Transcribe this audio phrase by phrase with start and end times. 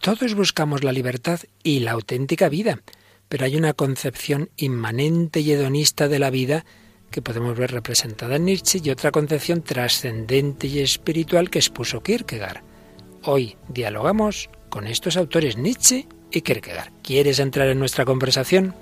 [0.00, 2.80] Todos buscamos la libertad y la auténtica vida,
[3.28, 6.64] pero hay una concepción inmanente y hedonista de la vida
[7.10, 12.62] que podemos ver representada en Nietzsche y otra concepción trascendente y espiritual que expuso Kierkegaard.
[13.24, 16.92] Hoy dialogamos con estos autores Nietzsche y Kierkegaard.
[17.02, 18.74] ¿Quieres entrar en nuestra conversación?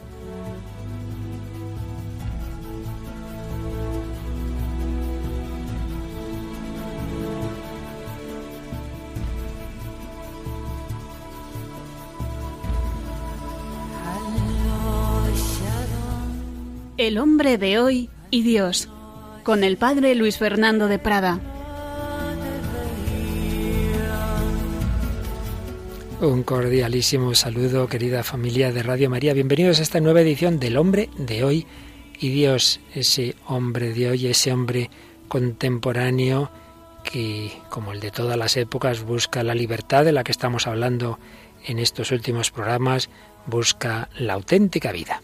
[17.17, 18.91] El hombre de hoy y Dios,
[19.43, 21.41] con el padre Luis Fernando de Prada.
[26.21, 29.33] Un cordialísimo saludo, querida familia de Radio María.
[29.33, 31.67] Bienvenidos a esta nueva edición del hombre de hoy
[32.21, 34.91] y Dios, ese hombre de hoy, ese hombre
[35.27, 36.51] contemporáneo
[37.03, 41.19] que, como el de todas las épocas, busca la libertad de la que estamos hablando
[41.65, 43.09] en estos últimos programas,
[43.47, 45.23] busca la auténtica vida.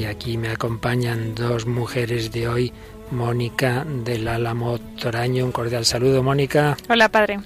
[0.00, 2.72] Y aquí me acompañan dos mujeres de hoy,
[3.10, 5.44] Mónica del Álamo Toraño.
[5.44, 6.74] Un cordial saludo, Mónica.
[6.88, 7.40] Hola, padre.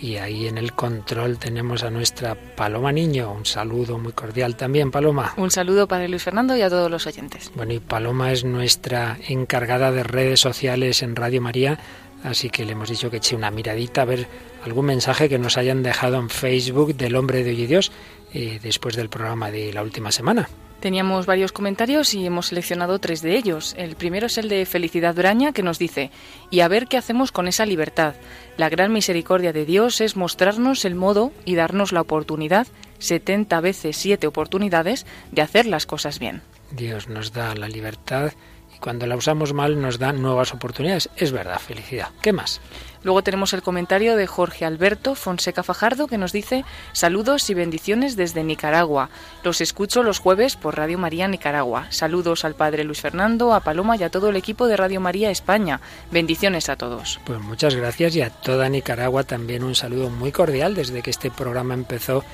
[0.00, 3.32] Y ahí en el control tenemos a nuestra Paloma Niño.
[3.32, 5.34] Un saludo muy cordial también, Paloma.
[5.38, 7.50] Un saludo, padre Luis Fernando, y a todos los oyentes.
[7.56, 11.80] Bueno, y Paloma es nuestra encargada de redes sociales en Radio María.
[12.22, 14.28] Así que le hemos dicho que eche una miradita a ver
[14.64, 17.90] algún mensaje que nos hayan dejado en Facebook del Hombre de Hoy y Dios
[18.32, 20.48] eh, después del programa de la última semana.
[20.80, 23.74] Teníamos varios comentarios y hemos seleccionado tres de ellos.
[23.76, 26.12] El primero es el de Felicidad Braña, que nos dice,
[26.50, 28.14] y a ver qué hacemos con esa libertad.
[28.56, 32.68] La gran misericordia de Dios es mostrarnos el modo y darnos la oportunidad,
[33.00, 36.42] 70 veces 7 oportunidades, de hacer las cosas bien.
[36.70, 38.32] Dios nos da la libertad
[38.78, 41.10] y cuando la usamos mal nos da nuevas oportunidades.
[41.16, 42.08] Es verdad, felicidad.
[42.22, 42.60] ¿Qué más?
[43.02, 48.16] Luego tenemos el comentario de Jorge Alberto Fonseca Fajardo que nos dice saludos y bendiciones
[48.16, 49.08] desde Nicaragua.
[49.44, 51.86] Los escucho los jueves por Radio María Nicaragua.
[51.90, 55.30] Saludos al padre Luis Fernando, a Paloma y a todo el equipo de Radio María
[55.30, 55.80] España.
[56.10, 57.20] Bendiciones a todos.
[57.24, 61.30] Pues muchas gracias y a toda Nicaragua también un saludo muy cordial desde que este
[61.30, 62.24] programa empezó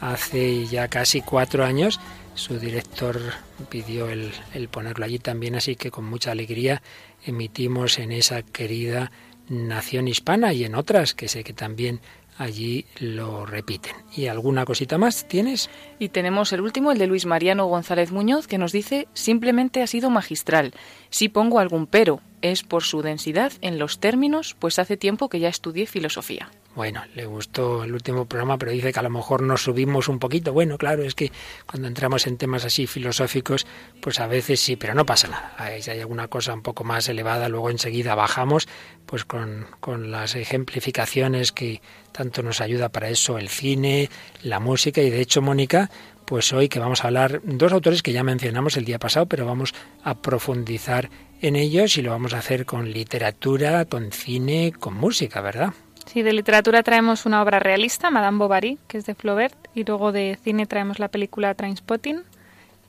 [0.00, 2.00] hace ya casi cuatro años.
[2.34, 3.20] Su director
[3.68, 4.32] pidió el,
[4.70, 6.82] ponerlo allí también, así que con mucha alegría
[7.24, 9.12] emitimos en esa querida
[9.48, 12.00] Nación Hispana y en otras que sé que también
[12.38, 13.94] allí lo repiten.
[14.16, 15.68] ¿Y alguna cosita más tienes?
[15.98, 19.86] Y tenemos el último, el de Luis Mariano González Muñoz, que nos dice simplemente ha
[19.86, 20.72] sido magistral.
[21.10, 25.38] Si pongo algún pero, es por su densidad en los términos, pues hace tiempo que
[25.38, 26.50] ya estudié filosofía.
[26.74, 30.18] Bueno, le gustó el último programa, pero dice que a lo mejor nos subimos un
[30.18, 30.54] poquito.
[30.54, 31.30] Bueno, claro, es que
[31.66, 33.66] cuando entramos en temas así filosóficos,
[34.00, 35.54] pues a veces sí, pero no pasa nada.
[35.80, 38.68] Si hay alguna cosa un poco más elevada, luego enseguida bajamos,
[39.04, 44.08] pues con, con las ejemplificaciones que tanto nos ayuda para eso el cine,
[44.42, 45.90] la música y de hecho, Mónica,
[46.24, 49.44] pues hoy que vamos a hablar dos autores que ya mencionamos el día pasado, pero
[49.44, 51.10] vamos a profundizar
[51.42, 55.74] en ellos y lo vamos a hacer con literatura, con cine, con música, ¿verdad?
[56.06, 60.12] Sí, de literatura traemos una obra realista, Madame Bovary, que es de Flaubert, y luego
[60.12, 62.22] de cine traemos la película Trainspotting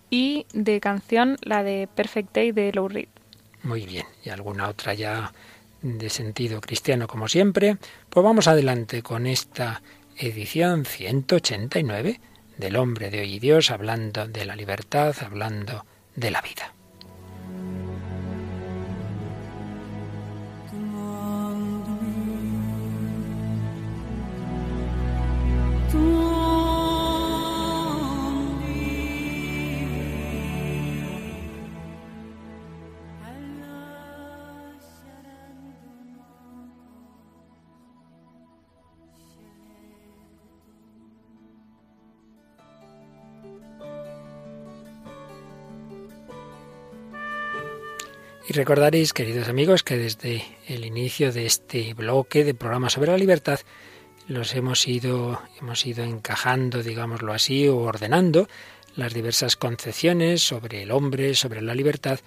[0.10, 3.08] y de canción la de Perfect Day de Lou Reed.
[3.64, 5.32] Muy bien, y alguna otra ya
[5.82, 7.78] de sentido cristiano como siempre.
[8.10, 9.82] Pues vamos adelante con esta
[10.18, 12.20] edición 189
[12.58, 15.86] del hombre de hoy y Dios, hablando de la libertad, hablando
[16.16, 16.74] de la vida.
[48.54, 53.60] Recordaréis, queridos amigos, que desde el inicio de este bloque de programa sobre la libertad
[54.28, 58.48] los hemos ido, hemos ido encajando, digámoslo así, o ordenando
[58.96, 62.20] las diversas concepciones sobre el hombre, sobre la libertad,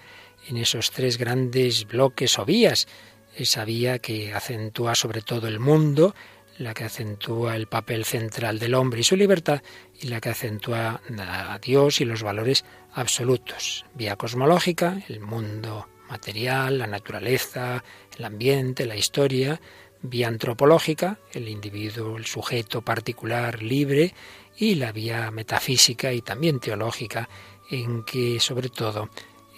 [0.49, 2.89] en esos tres grandes bloques o vías.
[3.33, 6.13] Esa vía que acentúa sobre todo el mundo,
[6.57, 9.61] la que acentúa el papel central del hombre y su libertad,
[10.01, 13.85] y la que acentúa a Dios y los valores absolutos.
[13.95, 17.83] Vía cosmológica, el mundo material, la naturaleza,
[18.17, 19.59] el ambiente, la historia,
[20.01, 24.13] vía antropológica, el individuo, el sujeto particular libre,
[24.57, 27.29] y la vía metafísica y también teológica,
[27.69, 29.09] en que sobre todo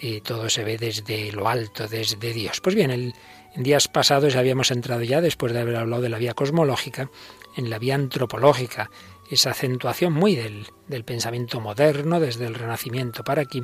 [0.02, 2.62] eh, todo se ve desde lo alto, desde Dios.
[2.62, 3.14] Pues bien, el,
[3.56, 7.10] En días pasados habíamos entrado ya, después de haber hablado de la vía cosmológica,
[7.56, 8.92] en la vía antropológica,
[9.30, 13.64] esa acentuación muy del, del pensamiento moderno, desde el Renacimiento para aquí,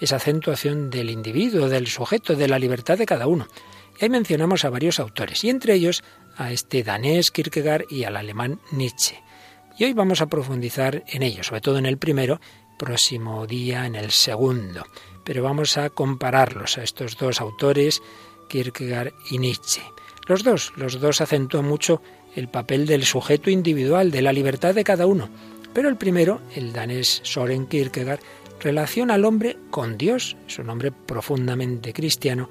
[0.00, 3.46] esa acentuación del individuo, del sujeto, de la libertad de cada uno.
[4.00, 6.02] Y ahí mencionamos a varios autores, y entre ellos
[6.36, 9.22] a este danés Kierkegaard y al alemán Nietzsche.
[9.78, 12.40] Y hoy vamos a profundizar en ellos, sobre todo en el primero,
[12.78, 14.84] próximo día en el segundo.
[15.24, 18.02] Pero vamos a compararlos a estos dos autores,
[18.48, 19.82] Kierkegaard y Nietzsche.
[20.26, 22.02] Los dos, los dos acentúan mucho
[22.34, 25.28] el papel del sujeto individual, de la libertad de cada uno.
[25.72, 28.20] Pero el primero, el danés Soren Kierkegaard,
[28.60, 32.48] relaciona al hombre con Dios, es un hombre profundamente cristiano,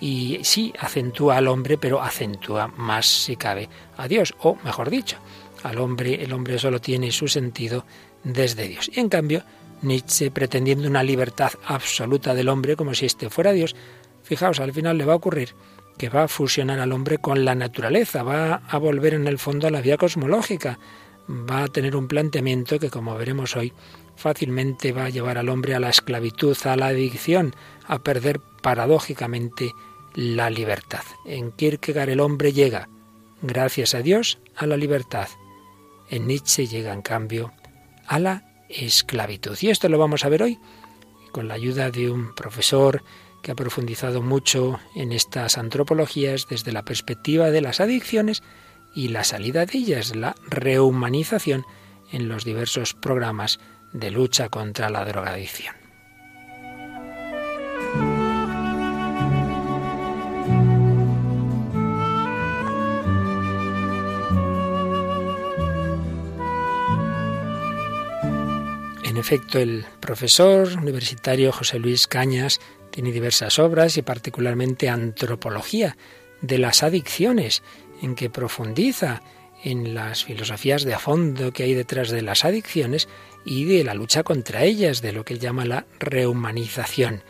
[0.00, 5.16] y sí acentúa al hombre, pero acentúa más si cabe a Dios, o mejor dicho,
[5.62, 7.86] al hombre, el hombre solo tiene su sentido
[8.22, 8.90] desde Dios.
[8.92, 9.42] Y en cambio,
[9.82, 13.74] Nietzsche, pretendiendo una libertad absoluta del hombre, como si éste fuera Dios,
[14.22, 15.54] fijaos, al final le va a ocurrir
[15.96, 19.68] que va a fusionar al hombre con la naturaleza, va a volver en el fondo
[19.68, 20.78] a la vía cosmológica,
[21.28, 23.72] va a tener un planteamiento que, como veremos hoy,
[24.16, 27.54] fácilmente va a llevar al hombre a la esclavitud, a la adicción,
[27.86, 29.72] a perder paradójicamente
[30.14, 31.02] la libertad.
[31.24, 32.88] En Kierkegaard el hombre llega,
[33.42, 35.28] gracias a Dios, a la libertad.
[36.08, 37.52] En Nietzsche llega, en cambio,
[38.06, 39.56] a la esclavitud.
[39.60, 40.58] Y esto lo vamos a ver hoy
[41.32, 43.02] con la ayuda de un profesor
[43.42, 48.42] que ha profundizado mucho en estas antropologías desde la perspectiva de las adicciones
[48.94, 51.66] y la salida de ellas, la rehumanización
[52.12, 53.58] en los diversos programas
[53.94, 55.74] de lucha contra la drogadicción.
[69.04, 72.60] En efecto, el profesor universitario José Luis Cañas
[72.90, 75.96] tiene diversas obras y particularmente Antropología
[76.42, 77.62] de las Adicciones,
[78.02, 79.22] en que profundiza
[79.64, 83.08] en las filosofías de a fondo que hay detrás de las adicciones
[83.44, 87.24] y de la lucha contra ellas, de lo que él llama la rehumanización.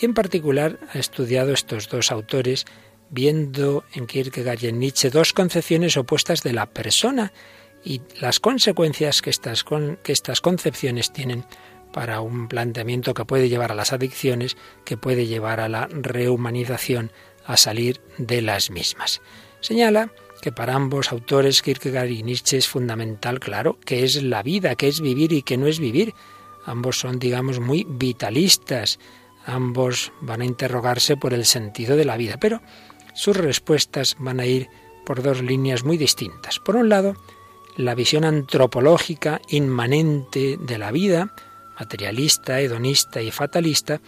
[0.00, 2.64] Y en particular ha estudiado estos dos autores
[3.10, 7.32] viendo en Kierkegaard y en Nietzsche dos concepciones opuestas de la persona
[7.84, 11.44] y las consecuencias que estas, que estas concepciones tienen
[11.92, 17.10] para un planteamiento que puede llevar a las adicciones, que puede llevar a la rehumanización,
[17.44, 19.20] a salir de las mismas.
[19.60, 24.74] Señala que para ambos autores, Kierkegaard y Nietzsche, es fundamental, claro, que es la vida,
[24.74, 26.14] que es vivir y que no es vivir.
[26.64, 28.98] Ambos son, digamos, muy vitalistas,
[29.46, 32.60] ambos van a interrogarse por el sentido de la vida, pero
[33.14, 34.68] sus respuestas van a ir
[35.04, 36.58] por dos líneas muy distintas.
[36.58, 37.14] Por un lado,
[37.76, 41.34] la visión antropológica inmanente de la vida,
[41.78, 44.00] materialista, hedonista y fatalista,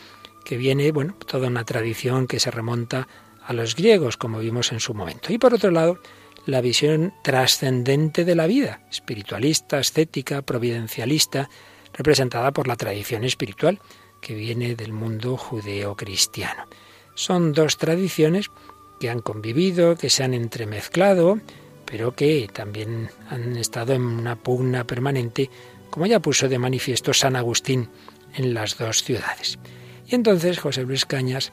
[0.44, 3.08] que viene, bueno, toda una tradición que se remonta
[3.44, 5.32] a los griegos, como vimos en su momento.
[5.32, 5.99] Y por otro lado,
[6.47, 11.49] la visión trascendente de la vida, espiritualista, escética, providencialista,
[11.93, 13.81] representada por la tradición espiritual,
[14.21, 16.67] que viene del mundo judeo-cristiano.
[17.15, 18.50] Son dos tradiciones
[19.00, 21.41] que han convivido, que se han entremezclado,
[21.85, 25.50] pero que también han estado en una pugna permanente,
[25.91, 27.91] como ya puso de manifiesto San Agustín
[28.35, 29.59] en las dos ciudades.
[30.06, 31.53] Y entonces José Luis Cañas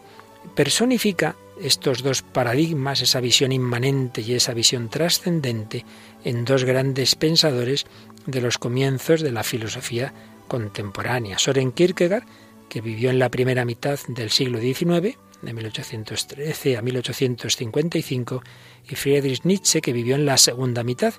[0.55, 5.85] personifica estos dos paradigmas, esa visión inmanente y esa visión trascendente,
[6.23, 7.85] en dos grandes pensadores
[8.25, 10.13] de los comienzos de la filosofía
[10.47, 11.39] contemporánea.
[11.39, 12.23] Soren Kierkegaard,
[12.69, 18.43] que vivió en la primera mitad del siglo XIX, de 1813 a 1855,
[18.89, 21.13] y Friedrich Nietzsche, que vivió en la segunda mitad,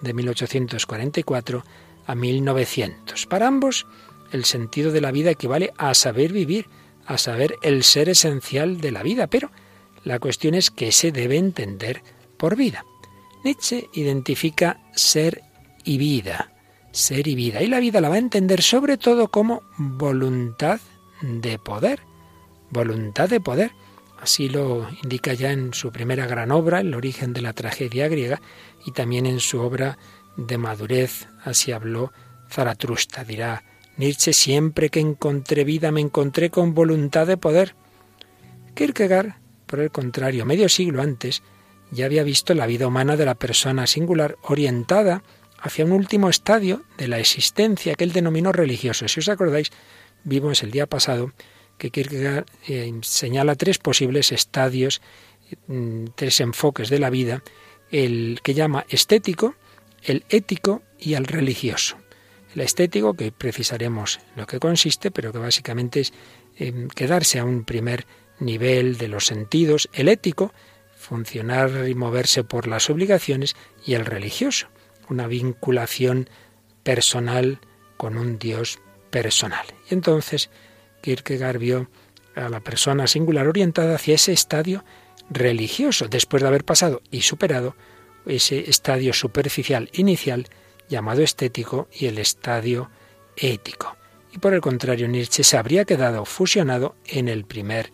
[0.00, 1.64] de 1844
[2.06, 3.26] a 1900.
[3.26, 3.86] Para ambos,
[4.32, 6.66] el sentido de la vida equivale a saber vivir,
[7.06, 9.50] a saber el ser esencial de la vida, pero
[10.04, 12.02] la cuestión es qué se debe entender
[12.36, 12.84] por vida.
[13.42, 15.42] Nietzsche identifica ser
[15.84, 16.52] y vida,
[16.92, 20.80] ser y vida, y la vida la va a entender sobre todo como voluntad
[21.20, 22.00] de poder,
[22.70, 23.72] voluntad de poder.
[24.20, 28.40] Así lo indica ya en su primera gran obra, El origen de la tragedia griega,
[28.86, 29.98] y también en su obra
[30.36, 32.12] de madurez, así habló
[32.50, 33.24] Zaratrusta.
[33.24, 33.62] Dirá
[33.96, 37.74] Nietzsche, siempre que encontré vida me encontré con voluntad de poder.
[38.74, 41.42] Kierkegaard, por el contrario, medio siglo antes,
[41.90, 45.22] ya había visto la vida humana de la persona singular orientada
[45.58, 49.08] hacia un último estadio de la existencia que él denominó religioso.
[49.08, 49.70] Si os acordáis,
[50.24, 51.32] vimos el día pasado
[51.78, 55.00] que Kierkegaard eh, señala tres posibles estadios,
[55.66, 57.42] mm, tres enfoques de la vida,
[57.90, 59.54] el que llama estético,
[60.02, 61.96] el ético y el religioso.
[62.54, 66.12] El estético, que precisaremos lo que consiste, pero que básicamente es
[66.56, 68.06] em, quedarse a un primer
[68.38, 69.88] nivel de los sentidos.
[69.92, 70.52] El ético,
[70.96, 74.68] funcionar y moverse por las obligaciones y el religioso,
[75.08, 76.28] una vinculación
[76.82, 77.60] personal
[77.96, 79.66] con un Dios personal.
[79.90, 80.50] Y entonces
[81.00, 81.90] Kierkegaard vio
[82.34, 84.84] a la persona singular orientada hacia ese estadio
[85.30, 87.76] religioso, después de haber pasado y superado
[88.26, 90.48] ese estadio superficial inicial
[90.88, 92.90] llamado estético y el estadio
[93.36, 93.96] ético.
[94.32, 97.92] Y por el contrario, Nietzsche se habría quedado fusionado en el primer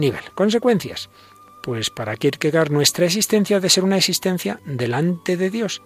[0.00, 0.22] nivel.
[0.34, 1.10] ¿Consecuencias?
[1.62, 5.82] Pues para Kierkegaard nuestra existencia ha de ser una existencia delante de Dios,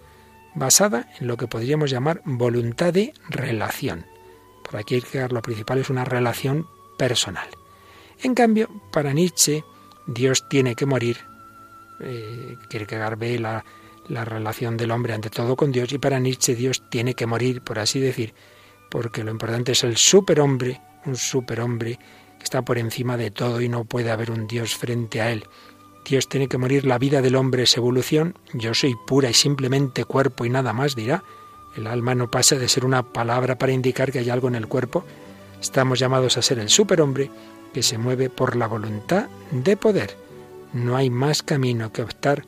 [0.55, 4.05] basada en lo que podríamos llamar voluntad de relación.
[4.63, 6.67] Para Kierkegaard lo principal es una relación
[6.97, 7.47] personal.
[8.23, 9.63] En cambio, para Nietzsche,
[10.07, 11.17] Dios tiene que morir.
[11.99, 13.65] Eh, Kierkegaard ve la,
[14.07, 17.61] la relación del hombre ante todo con Dios y para Nietzsche Dios tiene que morir,
[17.61, 18.33] por así decir,
[18.89, 21.99] porque lo importante es el superhombre, un superhombre
[22.45, 25.45] está por encima de todo y no puede haber un Dios frente a él.
[26.07, 30.05] Dios tiene que morir, la vida del hombre es evolución, yo soy pura y simplemente
[30.05, 31.23] cuerpo y nada más, dirá.
[31.75, 34.67] El alma no pasa de ser una palabra para indicar que hay algo en el
[34.67, 35.03] cuerpo.
[35.59, 37.31] Estamos llamados a ser el superhombre
[37.73, 40.15] que se mueve por la voluntad de poder.
[40.71, 42.45] No hay más camino que optar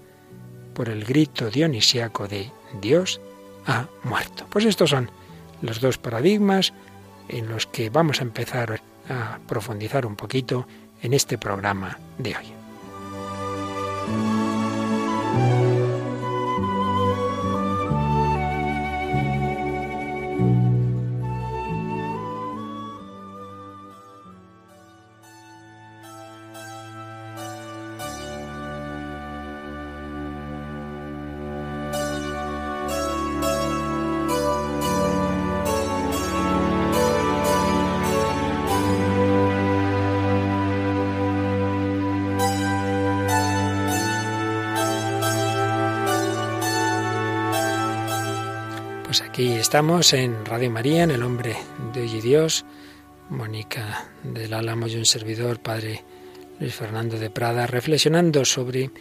[0.75, 3.19] por el grito dionisíaco de Dios
[3.65, 4.45] ha muerto.
[4.51, 5.09] Pues estos son
[5.63, 6.71] los dos paradigmas
[7.27, 10.67] en los que vamos a empezar a profundizar un poquito
[11.01, 14.36] en este programa de hoy.
[49.67, 51.57] Estamos en Radio María, en El Hombre
[51.91, 52.63] de Hoy Dios.
[53.29, 56.05] Mónica del Álamo y un servidor, Padre
[56.57, 58.91] Luis Fernando de Prada, reflexionando sobre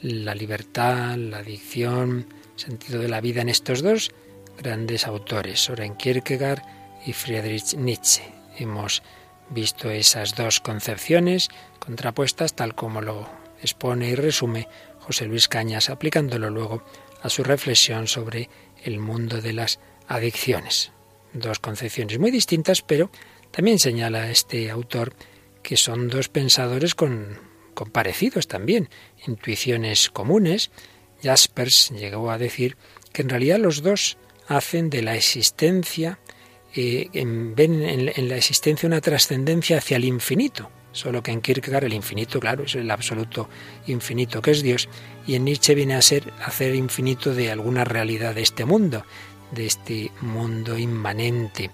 [0.00, 4.12] la libertad, la adicción, sentido de la vida en estos dos
[4.56, 6.62] grandes autores, Soren Kierkegaard
[7.04, 8.22] y Friedrich Nietzsche.
[8.56, 9.02] Hemos
[9.50, 11.48] visto esas dos concepciones
[11.80, 13.28] contrapuestas tal como lo
[13.60, 14.68] expone y resume
[15.00, 16.84] José Luis Cañas, aplicándolo luego
[17.22, 18.48] a su reflexión sobre
[18.84, 19.80] el mundo de las
[20.12, 20.92] adicciones.
[21.32, 23.10] Dos concepciones muy distintas, pero
[23.50, 25.14] también señala este autor
[25.62, 27.38] que son dos pensadores con,
[27.74, 28.90] con parecidos también,
[29.26, 30.70] intuiciones comunes.
[31.22, 32.76] Jaspers llegó a decir
[33.12, 36.18] que en realidad los dos hacen de la existencia,
[36.74, 41.94] eh, ven en, la existencia una trascendencia hacia el infinito, solo que en Kierkegaard el
[41.94, 43.48] infinito, claro, es el absoluto
[43.86, 44.88] infinito que es Dios,
[45.26, 49.04] y en Nietzsche viene a ser hacer infinito de alguna realidad de este mundo,
[49.52, 51.70] de este mundo inmanente,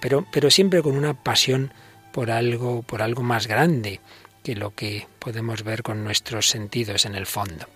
[0.00, 1.72] pero, pero siempre con una pasión
[2.12, 4.00] por algo, por algo más grande
[4.42, 7.66] que lo que podemos ver con nuestros sentidos en el fondo.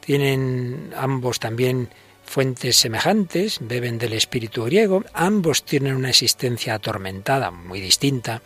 [0.00, 1.88] Tienen ambos también
[2.24, 8.42] fuentes semejantes, beben del espíritu griego, ambos tienen una existencia atormentada, muy distinta,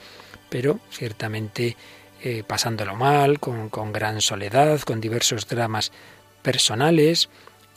[0.49, 1.77] pero ciertamente
[2.23, 5.93] eh, pasándolo mal, con, con gran soledad, con diversos dramas
[6.43, 7.29] personales,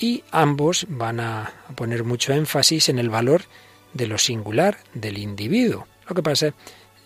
[0.02, 3.44] y ambos van a poner mucho énfasis en el valor
[3.94, 5.88] de lo singular del individuo.
[6.10, 6.54] Lo que pasa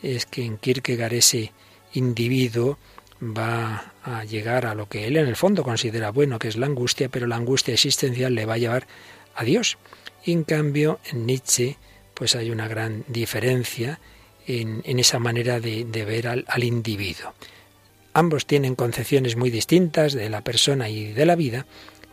[0.01, 1.51] es que en Kierkegaard ese
[1.93, 2.77] individuo
[3.21, 6.67] va a llegar a lo que él en el fondo considera bueno, que es la
[6.67, 8.87] angustia, pero la angustia existencial le va a llevar
[9.35, 9.77] a Dios.
[10.23, 11.77] Y en cambio, en Nietzsche,
[12.13, 13.99] pues hay una gran diferencia
[14.47, 17.33] en, esa manera de, ver al, al individuo.
[18.13, 21.65] Ambos tienen concepciones muy distintas de la persona y de la vida,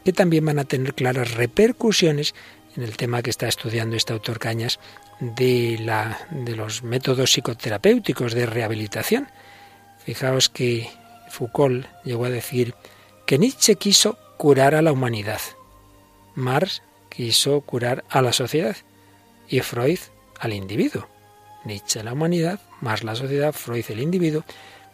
[0.05, 2.35] que también van a tener claras repercusiones
[2.77, 4.79] en el tema que está estudiando este autor Cañas
[5.21, 9.29] de, la, de los métodos psicoterapéuticos de rehabilitación.
[10.05, 10.91] Fijaos que
[11.31, 12.75] Foucault llegó a decir
[13.27, 15.41] que Nietzsche quiso curar a la humanidad,
[16.35, 18.77] Marx quiso curar a la sociedad
[19.49, 19.99] y Freud
[20.41, 21.09] al individuo.
[21.65, 24.45] Nietzsche la humanidad, Marx la sociedad, Freud el individuo,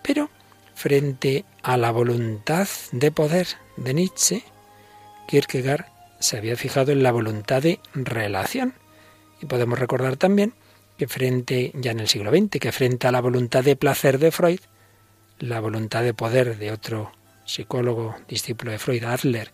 [0.02, 0.28] pero
[0.74, 3.46] frente a la voluntad de poder
[3.76, 4.44] de Nietzsche,
[5.28, 5.84] Kierkegaard
[6.20, 8.72] se había fijado en la voluntad de relación.
[9.42, 10.54] Y podemos recordar también
[10.96, 14.32] que frente, ya en el siglo XX, que frente a la voluntad de placer de
[14.32, 14.60] Freud,
[15.38, 17.12] la voluntad de poder de otro
[17.44, 19.52] psicólogo discípulo de Freud, Adler,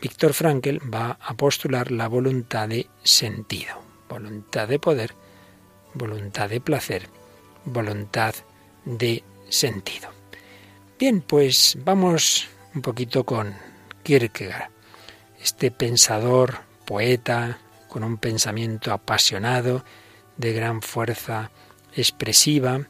[0.00, 5.14] Víctor Frankel va a postular la voluntad de sentido, voluntad de poder,
[5.94, 7.08] voluntad de placer,
[7.64, 8.34] voluntad
[8.84, 10.10] de sentido.
[10.98, 13.54] Bien, pues vamos un poquito con
[14.06, 14.70] Kierkegaard,
[15.42, 17.58] este pensador, poeta,
[17.88, 19.84] con un pensamiento apasionado,
[20.36, 21.50] de gran fuerza
[21.96, 22.86] expresiva,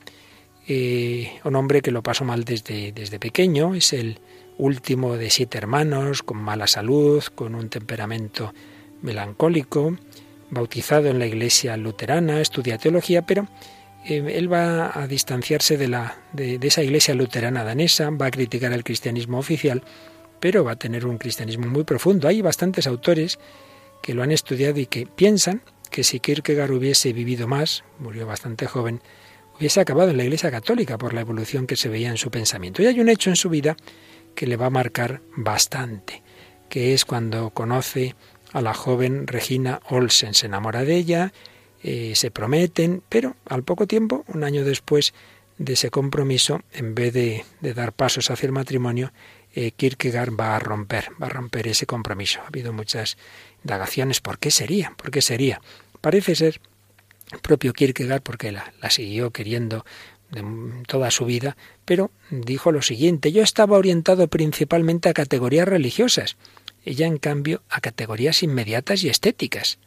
[0.68, 4.20] eh, un hombre que lo pasó mal desde, desde pequeño, es el
[4.58, 8.52] último de siete hermanos, con mala salud, con un temperamento
[9.00, 9.96] melancólico,
[10.50, 13.48] bautizado en la iglesia luterana, estudia teología, pero
[14.04, 18.74] eh, él va a distanciarse de, la, de, esa iglesia luterana danesa, va a criticar
[18.74, 19.82] el cristianismo oficial,
[20.40, 22.28] pero va a tener un cristianismo muy profundo.
[22.28, 23.38] Hay bastantes autores
[24.02, 28.66] que lo han estudiado y que piensan que si Kierkegaard hubiese vivido más, murió bastante
[28.66, 29.00] joven,
[29.58, 32.82] hubiese acabado en la Iglesia Católica por la evolución que se veía en su pensamiento.
[32.82, 33.76] Y hay un hecho en su vida
[34.34, 36.22] que le va a marcar bastante,
[36.68, 38.14] que es cuando conoce
[38.52, 41.32] a la joven Regina Olsen, se enamora de ella,
[41.82, 45.14] eh, se prometen, pero al poco tiempo, un año después
[45.58, 49.12] de ese compromiso, en vez de, dar pasos hacia el matrimonio,
[49.56, 52.40] eh, Kierkegaard va a romper, va a romper ese compromiso.
[52.42, 53.16] Ha habido muchas
[53.64, 54.92] indagaciones, ¿por qué sería?
[54.96, 55.62] ¿Por qué sería?
[56.02, 56.60] Parece ser
[57.40, 59.84] propio Kierkegaard, porque la, la siguió queriendo
[60.86, 66.36] toda su vida, pero dijo lo siguiente, yo estaba orientado principalmente a categorías religiosas,
[66.84, 69.78] ella en cambio a categorías inmediatas y estéticas.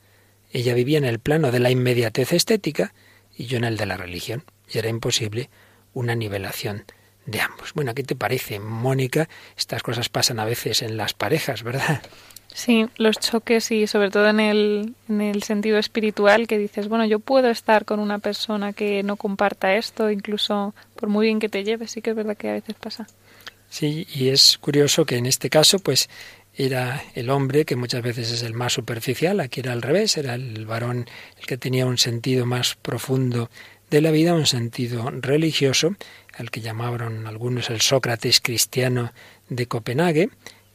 [0.52, 2.94] Ella vivía en el plano de la inmediatez estética
[3.38, 5.50] y yo en el de la religión, y era imposible
[5.94, 6.86] una nivelación
[7.26, 7.74] de ambos.
[7.74, 9.30] Bueno, ¿qué te parece, Mónica?
[9.58, 12.02] Estas cosas pasan a veces en las parejas, ¿verdad?
[12.54, 17.06] Sí, los choques y sobre todo en el, en el sentido espiritual que dices, bueno,
[17.06, 21.50] yo puedo estar con una persona que no comparta esto, incluso por muy bien que
[21.50, 23.08] te lleves, sí que es verdad que a veces pasa.
[23.70, 26.10] Sí, y es curioso que en este caso, pues
[26.56, 30.34] era el hombre que muchas veces es el más superficial, aquí era al revés, era
[30.34, 31.08] el varón
[31.40, 33.50] el que tenía un sentido más profundo
[33.90, 35.96] de la vida, un sentido religioso,
[36.40, 39.12] al que llamaron algunos el Sócrates cristiano
[39.50, 40.30] de Copenhague,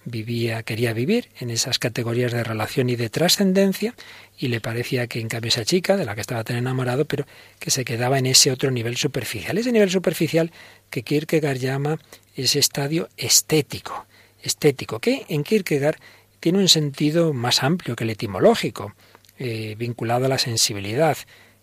[0.05, 3.95] vivía, quería vivir en esas categorías de relación y de trascendencia,
[4.37, 7.27] y le parecía que en cambio esa chica, de la que estaba tan enamorado, pero
[7.59, 9.57] que se quedaba en ese otro nivel superficial.
[9.57, 10.53] Ese nivel superficial
[10.91, 11.99] que Kierkegaard llama
[12.37, 14.07] ese estadio estético,
[14.43, 15.97] estético, que en Kierkegaard
[16.41, 18.95] tiene un sentido más amplio que el etimológico,
[19.39, 21.17] eh, vinculado a la sensibilidad.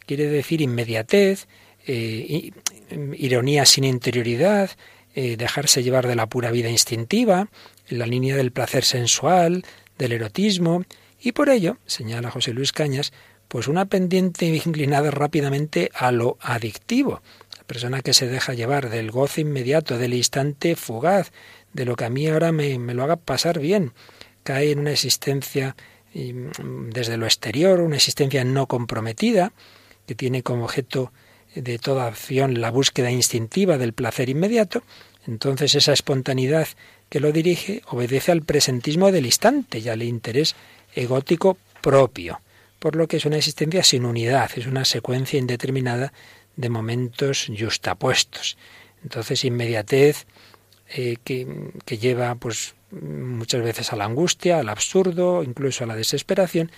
[0.07, 1.47] Quiere decir inmediatez,
[1.87, 2.51] eh,
[3.17, 4.71] ironía sin interioridad,
[5.13, 7.49] eh, dejarse llevar de la pura vida instintiva,
[7.87, 9.65] en la línea del placer sensual,
[9.97, 10.83] del erotismo,
[11.19, 13.11] y por ello, señala José Luis Cañas,
[13.47, 17.21] pues una pendiente inclinada rápidamente a lo adictivo.
[17.57, 21.31] La persona que se deja llevar del goce inmediato, del instante fugaz,
[21.73, 23.93] de lo que a mí ahora me, me lo haga pasar bien,
[24.43, 25.75] cae en una existencia
[26.13, 29.51] mm, desde lo exterior, una existencia no comprometida,
[30.07, 31.11] que tiene como objeto
[31.55, 34.83] de toda acción la búsqueda instintiva del placer inmediato,
[35.27, 36.67] entonces esa espontaneidad
[37.09, 40.55] que lo dirige obedece al presentismo del instante y al interés
[40.95, 42.41] egótico propio,
[42.79, 46.13] por lo que es una existencia sin unidad, es una secuencia indeterminada
[46.55, 48.57] de momentos justapuestos.
[49.03, 50.25] Entonces, inmediatez
[50.89, 55.95] eh, que, que lleva pues muchas veces a la angustia, al absurdo, incluso a la
[55.95, 56.71] desesperación,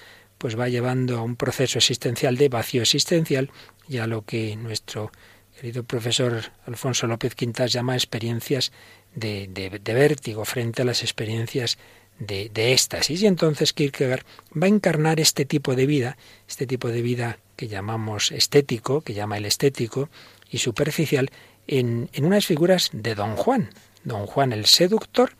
[0.43, 3.49] pues va llevando a un proceso existencial de vacío existencial
[3.87, 5.09] y a lo que nuestro
[5.55, 8.73] querido profesor Alfonso López Quintas llama experiencias
[9.15, 9.47] de,
[9.85, 11.77] vértigo frente a las experiencias
[12.19, 13.21] de, de, éxtasis.
[13.21, 14.25] Y entonces Kierkegaard
[14.61, 19.13] va a encarnar este tipo de vida, este tipo de vida que llamamos estético, que
[19.13, 20.09] llama el estético,
[20.49, 21.31] y superficial,
[21.67, 23.69] en, en unas figuras de Don Juan.
[24.03, 25.37] Don Juan el seductor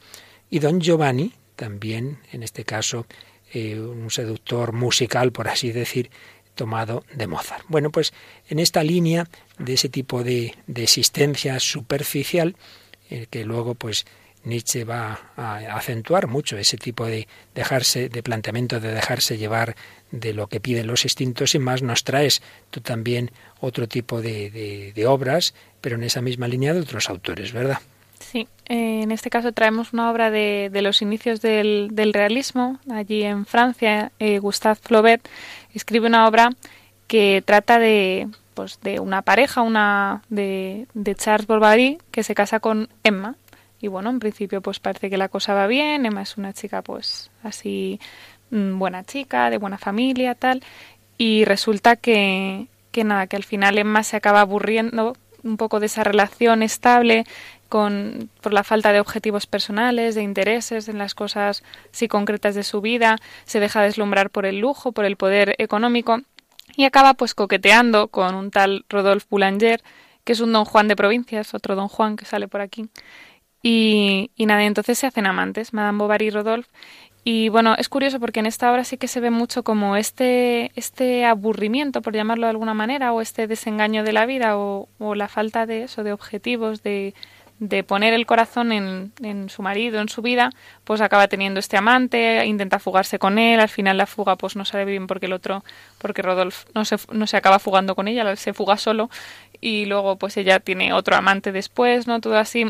[0.49, 3.05] y Don Giovanni, también en este caso
[3.53, 6.09] eh, un seductor musical, por así decir,
[6.55, 7.65] tomado de Mozart.
[7.67, 8.13] Bueno, pues
[8.49, 12.55] en esta línea de ese tipo de, de existencia superficial,
[13.29, 14.05] que luego pues
[14.43, 19.75] Nietzsche va a acentuar mucho ese tipo de dejarse, de planteamiento de dejarse llevar
[20.11, 24.91] de lo que piden los instintos y más, nos traes tú también otro tipo de,
[24.93, 27.79] de, obras, pero en esa misma línea de otros autores, ¿verdad?
[28.23, 33.23] Sí, en este caso traemos una obra de, de los inicios del, del, realismo, allí
[33.23, 35.27] en Francia, eh, Gustave Flaubert
[35.73, 36.49] escribe una obra
[37.07, 42.59] que trata de, pues, de una pareja, una de, de Charles Bovary, que se casa
[42.59, 43.35] con Emma.
[43.81, 46.81] Y bueno, en principio pues parece que la cosa va bien, Emma es una chica
[46.81, 47.99] pues así
[48.49, 50.63] mm, buena chica, de buena familia, tal.
[51.17, 55.87] Y resulta que, que nada, que al final Emma se acaba aburriendo un poco de
[55.87, 57.25] esa relación estable
[57.69, 62.63] con, por la falta de objetivos personales, de intereses en las cosas sí concretas de
[62.63, 66.21] su vida, se deja deslumbrar por el lujo, por el poder económico
[66.75, 69.81] y acaba pues coqueteando con un tal Rodolphe Boulanger,
[70.23, 72.89] que es un don Juan de provincias, otro don Juan que sale por aquí.
[73.61, 76.69] Y, y nada, entonces se hacen amantes, Madame Bovary y Rodolphe.
[77.23, 80.71] Y bueno, es curioso porque en esta obra sí que se ve mucho como este,
[80.75, 85.15] este aburrimiento, por llamarlo de alguna manera, o este desengaño de la vida, o, o
[85.15, 87.13] la falta de eso, de objetivos, de,
[87.59, 90.49] de poner el corazón en, en, su marido, en su vida,
[90.83, 94.65] pues acaba teniendo este amante, intenta fugarse con él, al final la fuga pues no
[94.65, 95.63] sale bien porque el otro,
[95.99, 99.09] porque Rodolphe no se, no se acaba fugando con ella, se fuga solo
[99.61, 102.19] y luego pues ella tiene otro amante después, ¿no?
[102.19, 102.65] Todo así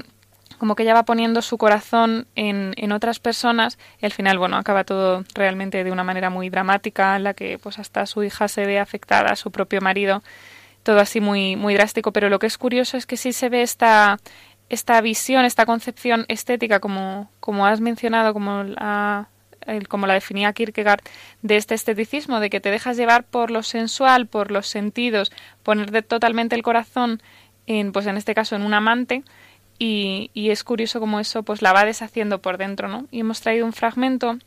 [0.63, 4.55] como que ella va poniendo su corazón en, en otras personas y al final, bueno,
[4.55, 8.47] acaba todo realmente de una manera muy dramática en la que pues hasta su hija
[8.47, 10.23] se ve afectada, su propio marido,
[10.83, 13.61] todo así muy, muy drástico, pero lo que es curioso es que sí se ve
[13.61, 14.21] esta,
[14.69, 19.27] esta visión, esta concepción estética, como, como has mencionado, como la,
[19.89, 21.01] como la definía Kierkegaard,
[21.41, 25.29] de este esteticismo, de que te dejas llevar por lo sensual, por los sentidos,
[25.61, 27.21] poner totalmente el corazón
[27.67, 29.23] en, pues en este caso, en un amante,
[29.79, 33.07] y, y, es curioso cómo eso pues la va deshaciendo por dentro, ¿no?
[33.11, 34.37] Y hemos traído un fragmento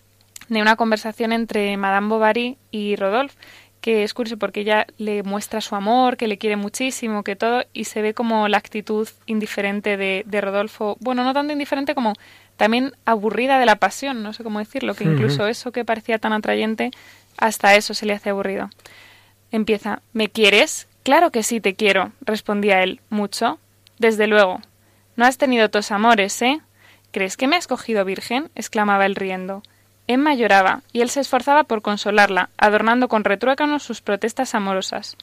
[0.49, 3.37] de una conversación entre Madame Bovary y Rodolphe,
[3.81, 7.65] que es curioso porque ella le muestra su amor, que le quiere muchísimo, que todo,
[7.73, 12.15] y se ve como la actitud indiferente de, de Rodolfo, bueno, no tanto indiferente como
[12.57, 16.33] también aburrida de la pasión, no sé cómo decirlo, que incluso eso que parecía tan
[16.33, 16.91] atrayente,
[17.37, 18.71] hasta eso se le hace aburrido.
[19.53, 20.89] Empieza, ¿me quieres?
[21.03, 23.01] Claro que sí te quiero, respondía él.
[23.11, 23.59] ¿Mucho?
[23.99, 24.61] Desde luego.
[25.17, 26.61] No has tenido tos amores, ¿eh?
[27.11, 28.51] ¿Crees que me has cogido virgen?
[28.55, 29.63] exclamaba él riendo.
[30.07, 35.17] Emma lloraba, y él se esforzaba por consolarla, adornando con retruécanos sus protestas amorosas.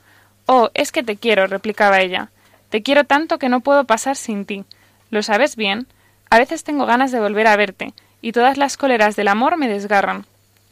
[0.46, 2.32] Oh, es que te quiero, replicaba ella.
[2.70, 4.66] Te quiero tanto que no puedo pasar sin ti.
[5.10, 5.88] ¿Lo sabes bien?
[6.30, 9.70] A veces tengo ganas de volver a verte, y todas las cóleras del amor me
[9.70, 10.26] desgarran.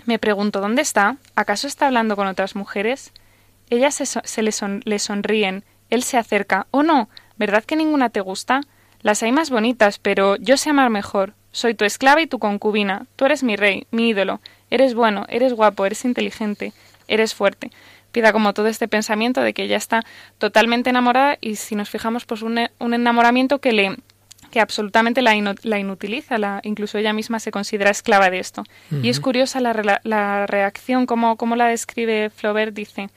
[0.05, 1.17] Me pregunto dónde está.
[1.35, 3.13] ¿Acaso está hablando con otras mujeres?
[3.69, 4.51] Ellas se, le,
[4.83, 5.63] le sonríen.
[5.89, 6.65] Él se acerca.
[6.71, 7.07] Oh, no.
[7.37, 8.61] ¿Verdad que ninguna te gusta?
[9.01, 11.33] Las hay más bonitas, pero yo sé amar mejor.
[11.51, 13.07] Soy tu esclava y tu concubina.
[13.15, 14.39] Tú eres mi rey, mi ídolo.
[14.69, 16.73] Eres bueno, eres guapo, eres inteligente,
[17.07, 17.71] eres fuerte.
[18.11, 20.03] Pida como todo este pensamiento de que ella está
[20.37, 23.97] totalmente enamorada y si nos fijamos, pues un, un enamoramiento que le
[24.51, 28.63] que absolutamente la, inutiliza, la, incluso ella misma se considera esclava de esto.
[28.91, 29.05] Uh -huh.
[29.05, 33.09] Y es curiosa la, la reacción, como, como la describe Flaubert, dice,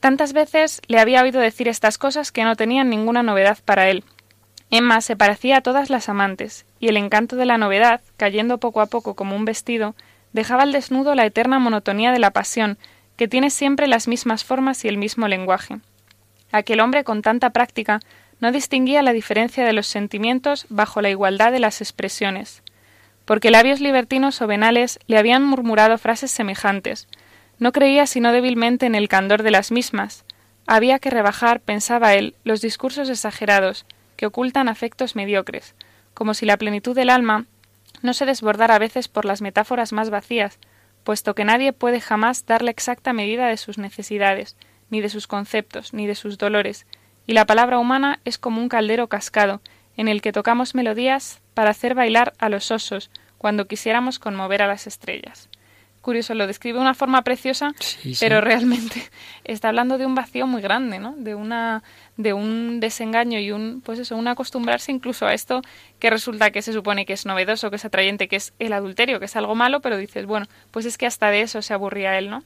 [0.00, 4.04] tantas veces le había oído decir estas cosas que no tenían ninguna novedad para él,
[4.70, 8.80] Emma se parecía a todas las amantes, y el encanto de la novedad, cayendo poco
[8.80, 9.94] a poco como un vestido,
[10.32, 12.78] dejaba al desnudo la eterna monotonía de la pasión,
[13.16, 15.78] que tiene siempre las mismas formas y el mismo lenguaje.
[16.52, 18.00] Aquel hombre con tanta práctica
[18.40, 22.62] no distinguía la diferencia de los sentimientos bajo la igualdad de las expresiones,
[23.24, 27.08] porque labios libertinos o venales le habían murmurado frases semejantes.
[27.58, 30.24] No creía sino débilmente en el candor de las mismas.
[30.66, 33.84] Había que rebajar, pensaba él, los discursos exagerados,
[34.18, 35.76] que ocultan afectos mediocres,
[36.12, 37.46] como si la plenitud del alma
[38.02, 40.58] no se desbordara a veces por las metáforas más vacías,
[41.04, 44.56] puesto que nadie puede jamás dar la exacta medida de sus necesidades,
[44.90, 46.84] ni de sus conceptos, ni de sus dolores,
[47.26, 49.60] y la palabra humana es como un caldero cascado,
[49.96, 54.66] en el que tocamos melodías para hacer bailar a los osos, cuando quisiéramos conmover a
[54.66, 55.48] las estrellas
[56.00, 58.24] curioso, lo describe de una forma preciosa, sí, sí.
[58.24, 59.02] pero realmente
[59.44, 61.14] está hablando de un vacío muy grande, ¿no?
[61.16, 61.82] De una
[62.16, 65.62] de un desengaño y un pues eso, un acostumbrarse incluso a esto
[65.98, 69.18] que resulta que se supone que es novedoso, que es atrayente, que es el adulterio,
[69.20, 72.18] que es algo malo, pero dices, bueno, pues es que hasta de eso se aburría
[72.18, 72.42] él, ¿no?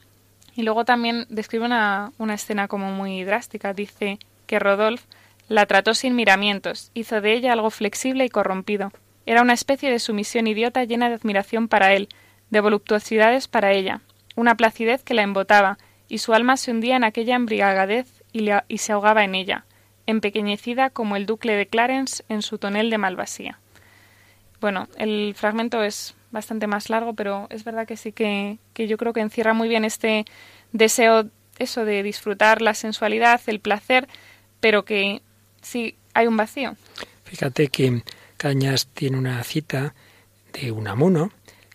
[0.54, 5.06] Y luego también describe una, una escena como muy drástica, dice que Rodolphe
[5.48, 8.92] la trató sin miramientos, hizo de ella algo flexible y corrompido.
[9.26, 12.08] Era una especie de sumisión idiota llena de admiración para él,
[12.52, 14.02] de voluptuosidades para ella,
[14.36, 18.66] una placidez que la embotaba, y su alma se hundía en aquella embriagadez y, la,
[18.68, 19.64] y se ahogaba en ella,
[20.06, 23.58] empequeñecida como el duque de Clarence en su tonel de malvasía.
[24.60, 28.98] Bueno, el fragmento es bastante más largo, pero es verdad que sí que, que yo
[28.98, 30.26] creo que encierra muy bien este
[30.72, 34.08] deseo, eso de disfrutar la sensualidad, el placer,
[34.60, 35.22] pero que
[35.62, 36.76] sí hay un vacío.
[37.24, 38.02] Fíjate que
[38.36, 39.94] Cañas tiene una cita
[40.52, 41.32] de Unamuno,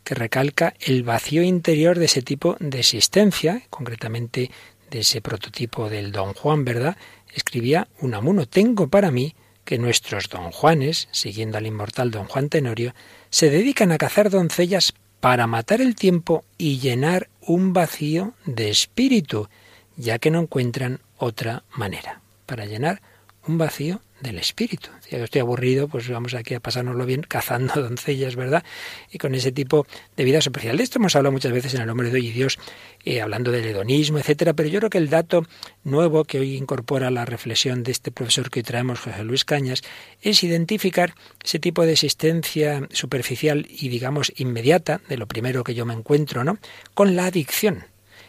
[0.07, 4.49] que recalca el vacío interior de ese tipo de existencia, concretamente
[4.89, 6.95] de ese prototipo del Don Juan, ¿verdad?
[7.33, 12.95] Escribía Unamuno, tengo para mí que nuestros don Juanes, siguiendo al inmortal don Juan Tenorio,
[13.29, 19.49] se dedican a cazar doncellas para matar el tiempo y llenar un vacío de espíritu,
[19.97, 23.01] ya que no encuentran otra manera, para llenar
[23.47, 24.89] un vacío del espíritu.
[25.01, 28.63] Si yo estoy aburrido, pues vamos aquí a pasárnoslo bien cazando doncellas, ¿verdad?
[29.11, 30.77] Y con ese tipo de vida superficial.
[30.77, 32.57] De esto hemos hablado muchas veces en El hombre de hoy y Dios,
[33.05, 35.45] eh, hablando del hedonismo, etcétera, pero yo creo que el dato
[35.83, 39.83] nuevo que hoy incorpora la reflexión de este profesor que hoy traemos, José Luis Cañas,
[40.21, 45.85] es identificar ese tipo de existencia superficial y, digamos, inmediata, de lo primero que yo
[45.85, 46.57] me encuentro, ¿no?
[46.93, 47.85] Con la adicción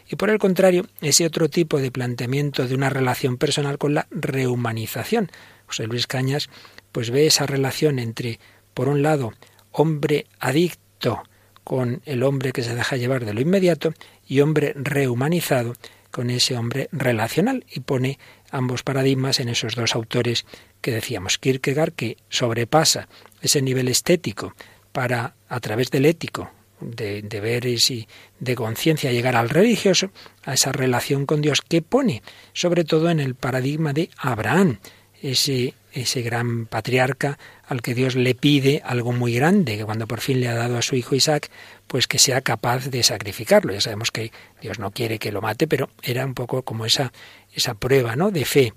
[0.09, 4.07] y por el contrario, ese otro tipo de planteamiento de una relación personal con la
[4.09, 5.31] rehumanización.
[5.67, 6.49] José Luis Cañas
[6.91, 8.39] pues ve esa relación entre,
[8.73, 9.33] por un lado,
[9.71, 11.21] hombre adicto
[11.63, 13.93] con el hombre que se deja llevar de lo inmediato
[14.27, 15.75] y hombre rehumanizado
[16.09, 18.17] con ese hombre relacional y pone
[18.49, 20.47] ambos paradigmas en esos dos autores
[20.81, 21.37] que decíamos.
[21.37, 23.07] Kierkegaard que sobrepasa
[23.41, 24.55] ese nivel estético
[24.91, 26.49] para, a través del ético,
[26.81, 28.07] de deberes y
[28.39, 30.11] de conciencia llegar al religioso,
[30.43, 32.21] a esa relación con Dios que pone
[32.53, 34.79] sobre todo en el paradigma de Abraham,
[35.21, 37.37] ese, ese gran patriarca
[37.67, 40.77] al que Dios le pide algo muy grande, que cuando por fin le ha dado
[40.77, 41.49] a su hijo Isaac,
[41.87, 43.73] pues que sea capaz de sacrificarlo.
[43.73, 47.11] Ya sabemos que Dios no quiere que lo mate, pero era un poco como esa,
[47.53, 48.31] esa prueba ¿no?
[48.31, 48.73] de fe.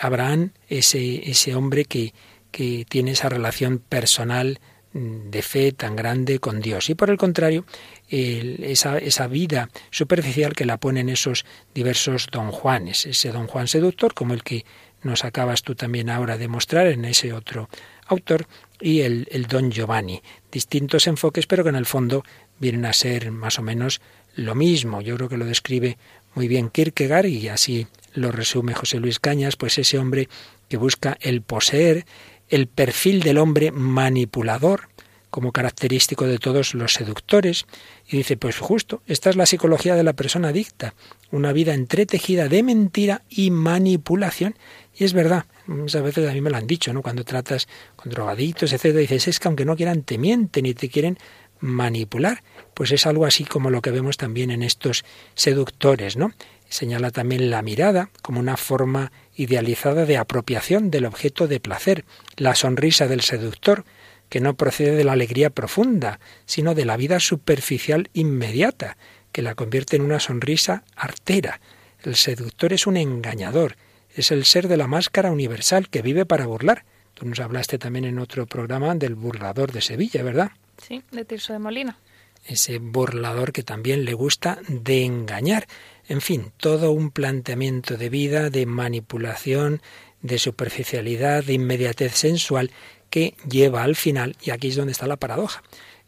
[0.00, 2.12] Abraham, ese, ese hombre que,
[2.50, 4.58] que tiene esa relación personal
[4.94, 6.88] de fe tan grande con Dios.
[6.88, 7.66] Y por el contrario,
[8.08, 14.14] esa, esa, vida superficial que la ponen esos diversos don Juanes, ese don Juan seductor,
[14.14, 14.64] como el que
[15.02, 17.68] nos acabas tú también ahora de mostrar en ese otro
[18.06, 18.46] autor,
[18.80, 20.22] y el, el don Giovanni.
[20.52, 22.22] Distintos enfoques, pero que en el fondo
[22.60, 24.00] vienen a ser más o menos
[24.36, 25.00] lo mismo.
[25.00, 25.98] Yo creo que lo describe
[26.34, 30.28] muy bien Kierkegaard y así lo resume José Luis Cañas, pues ese hombre
[30.68, 32.06] que busca el poseer,
[32.54, 34.88] el perfil del hombre manipulador
[35.28, 37.66] como característico de todos los seductores.
[38.06, 40.94] Y dice, pues justo, esta es la psicología de la persona adicta,
[41.32, 44.54] una vida entretejida de mentira y manipulación.
[44.96, 47.02] Y es verdad, muchas veces a mí me lo han dicho, ¿no?
[47.02, 50.88] Cuando tratas con drogadictos, etcétera, dices, es que aunque no quieran, te mienten y te
[50.88, 51.18] quieren
[51.58, 52.44] manipular.
[52.72, 56.30] Pues es algo así como lo que vemos también en estos seductores, ¿no?
[56.68, 62.04] Señala también la mirada como una forma idealizada de apropiación del objeto de placer,
[62.36, 63.84] la sonrisa del seductor,
[64.28, 68.96] que no procede de la alegría profunda, sino de la vida superficial inmediata,
[69.32, 71.60] que la convierte en una sonrisa artera.
[72.02, 73.76] El seductor es un engañador,
[74.14, 76.84] es el ser de la máscara universal que vive para burlar.
[77.14, 80.52] Tú nos hablaste también en otro programa del burlador de Sevilla, ¿verdad?
[80.78, 81.98] Sí, de Tirso de Molina.
[82.44, 85.66] Ese burlador que también le gusta de engañar.
[86.08, 89.80] En fin, todo un planteamiento de vida, de manipulación,
[90.20, 92.70] de superficialidad, de inmediatez sensual
[93.10, 95.62] que lleva al final, y aquí es donde está la paradoja,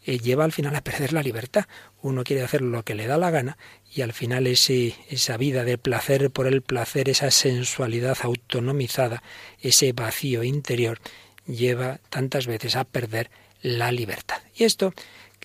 [0.04, 1.66] eh, lleva al final a perder la libertad.
[2.00, 3.58] Uno quiere hacer lo que le da la gana
[3.92, 9.22] y al final ese, esa vida de placer por el placer, esa sensualidad autonomizada,
[9.60, 11.00] ese vacío interior,
[11.46, 13.30] lleva tantas veces a perder
[13.62, 14.38] la libertad.
[14.54, 14.92] Y esto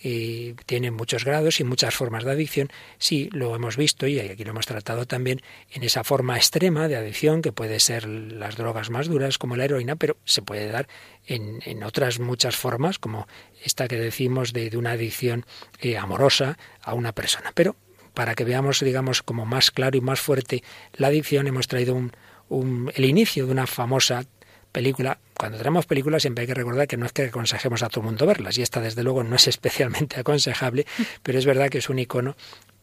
[0.01, 4.43] que tiene muchos grados y muchas formas de adicción, sí lo hemos visto y aquí
[4.43, 8.89] lo hemos tratado también en esa forma extrema de adicción que puede ser las drogas
[8.89, 10.87] más duras como la heroína, pero se puede dar
[11.27, 13.27] en, en otras muchas formas como
[13.63, 15.45] esta que decimos de, de una adicción
[15.79, 17.51] eh, amorosa a una persona.
[17.53, 17.75] Pero
[18.13, 22.11] para que veamos, digamos, como más claro y más fuerte la adicción, hemos traído un,
[22.49, 24.25] un, el inicio de una famosa
[24.71, 28.01] película, cuando tenemos películas siempre hay que recordar que no es que aconsejemos a todo
[28.01, 30.85] el mundo verlas, y esta desde luego no es especialmente aconsejable,
[31.23, 32.35] pero es verdad que es un icono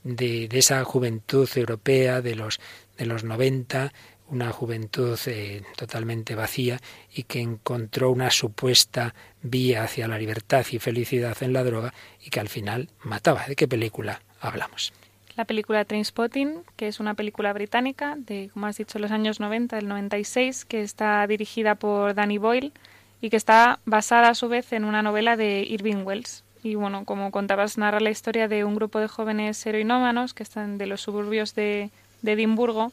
[0.05, 2.61] de, de esa juventud europea de los,
[2.97, 3.93] de los 90,
[4.31, 6.81] una juventud eh, totalmente vacía
[7.13, 12.31] y que encontró una supuesta vía hacia la libertad y felicidad en la droga y
[12.31, 13.47] que al final mataba.
[13.47, 14.93] ¿De qué película hablamos?
[15.39, 19.77] La película Trainspotting, que es una película británica de, como has dicho, los años 90,
[19.77, 22.73] del 96, que está dirigida por Danny Boyle
[23.21, 26.43] y que está basada a su vez en una novela de Irving Wells.
[26.65, 30.77] Y bueno, como contabas, narra la historia de un grupo de jóvenes heroinómanos que están
[30.77, 31.91] de los suburbios de,
[32.25, 32.91] Edimburgo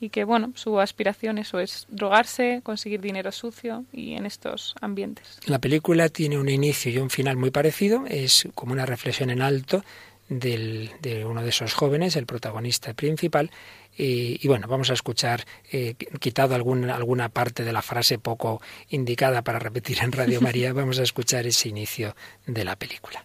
[0.00, 5.38] y que, bueno, su aspiración eso es drogarse, conseguir dinero sucio y en estos ambientes.
[5.44, 9.42] La película tiene un inicio y un final muy parecido, es como una reflexión en
[9.42, 9.84] alto
[10.28, 13.50] del, de uno de esos jóvenes, el protagonista principal.
[13.96, 18.62] Y, y bueno, vamos a escuchar, eh, quitado algún, alguna parte de la frase poco
[18.88, 23.24] indicada para repetir en Radio María, vamos a escuchar ese inicio de la película.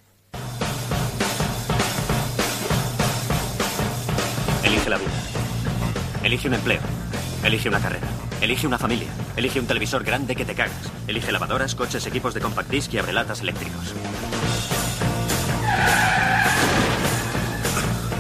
[4.64, 5.24] Elige la vida.
[6.24, 6.82] Elige un empleo.
[7.44, 8.08] Elige una carrera.
[8.42, 9.08] Elige una familia.
[9.38, 10.92] Elige un televisor grande que te cagas.
[11.08, 13.96] Elige lavadoras, coches, equipos de compact disc y abrelatas eléctricos.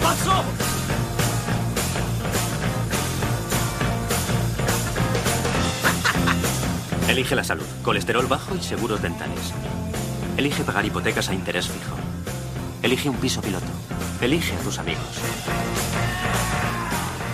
[0.02, 0.44] ¡Paso!
[7.10, 9.54] Elige la salud, colesterol bajo y seguros dentales.
[10.38, 11.96] Elige pagar hipotecas a interés fijo.
[12.84, 13.66] Elige un piso piloto.
[14.22, 15.04] Elige a tus amigos.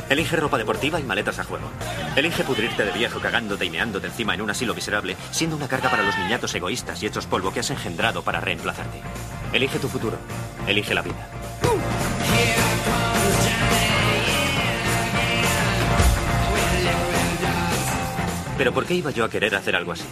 [0.10, 1.70] Elige ropa deportiva y maletas a juego.
[2.16, 5.90] Elige pudrirte de viejo cagándote y meándote encima en un asilo miserable, siendo una carga
[5.90, 9.02] para los niñatos egoístas y hechos polvo que has engendrado para reemplazarte.
[9.54, 10.18] Elige tu futuro.
[10.68, 11.28] Elige la vida.
[18.58, 20.06] Pero ¿por qué iba yo a querer hacer algo así?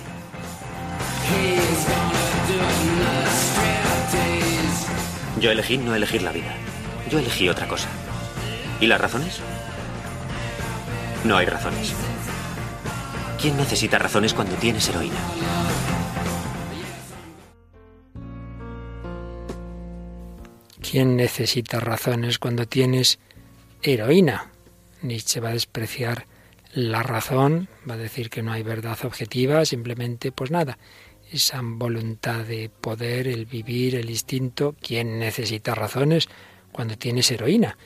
[5.39, 6.53] Yo elegí no elegir la vida.
[7.09, 7.87] Yo elegí otra cosa.
[8.79, 9.39] ¿Y las razones?
[11.23, 11.93] No hay razones.
[13.39, 15.15] ¿Quién necesita razones cuando tienes heroína?
[20.91, 23.17] ¿Quién necesita razones cuando tienes
[23.81, 24.51] heroína?
[25.01, 26.27] Nietzsche va a despreciar
[26.73, 30.77] la razón, va a decir que no hay verdad objetiva, simplemente pues nada,
[31.31, 34.75] esa voluntad de poder, el vivir, el instinto.
[34.81, 36.27] ¿Quién necesita razones
[36.73, 37.77] cuando tienes heroína?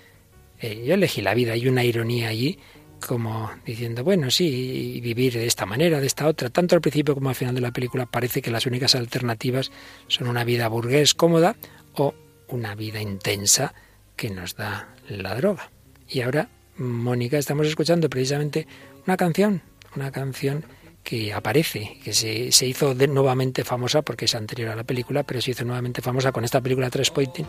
[0.59, 2.57] Eh, yo elegí la vida, hay una ironía allí
[3.05, 6.49] como diciendo, bueno, sí, vivir de esta manera, de esta otra.
[6.49, 9.71] Tanto al principio como al final de la película parece que las únicas alternativas
[10.07, 11.55] son una vida burgués cómoda
[11.93, 12.15] o
[12.47, 13.73] una vida intensa
[14.15, 15.69] que nos da la droga.
[16.07, 18.67] Y ahora, Mónica, estamos escuchando precisamente
[19.05, 19.61] una canción,
[19.95, 20.65] una canción
[21.05, 25.39] que aparece, que se, se hizo nuevamente famosa porque es anterior a la película, pero
[25.39, 27.45] se hizo nuevamente famosa con esta película Pointing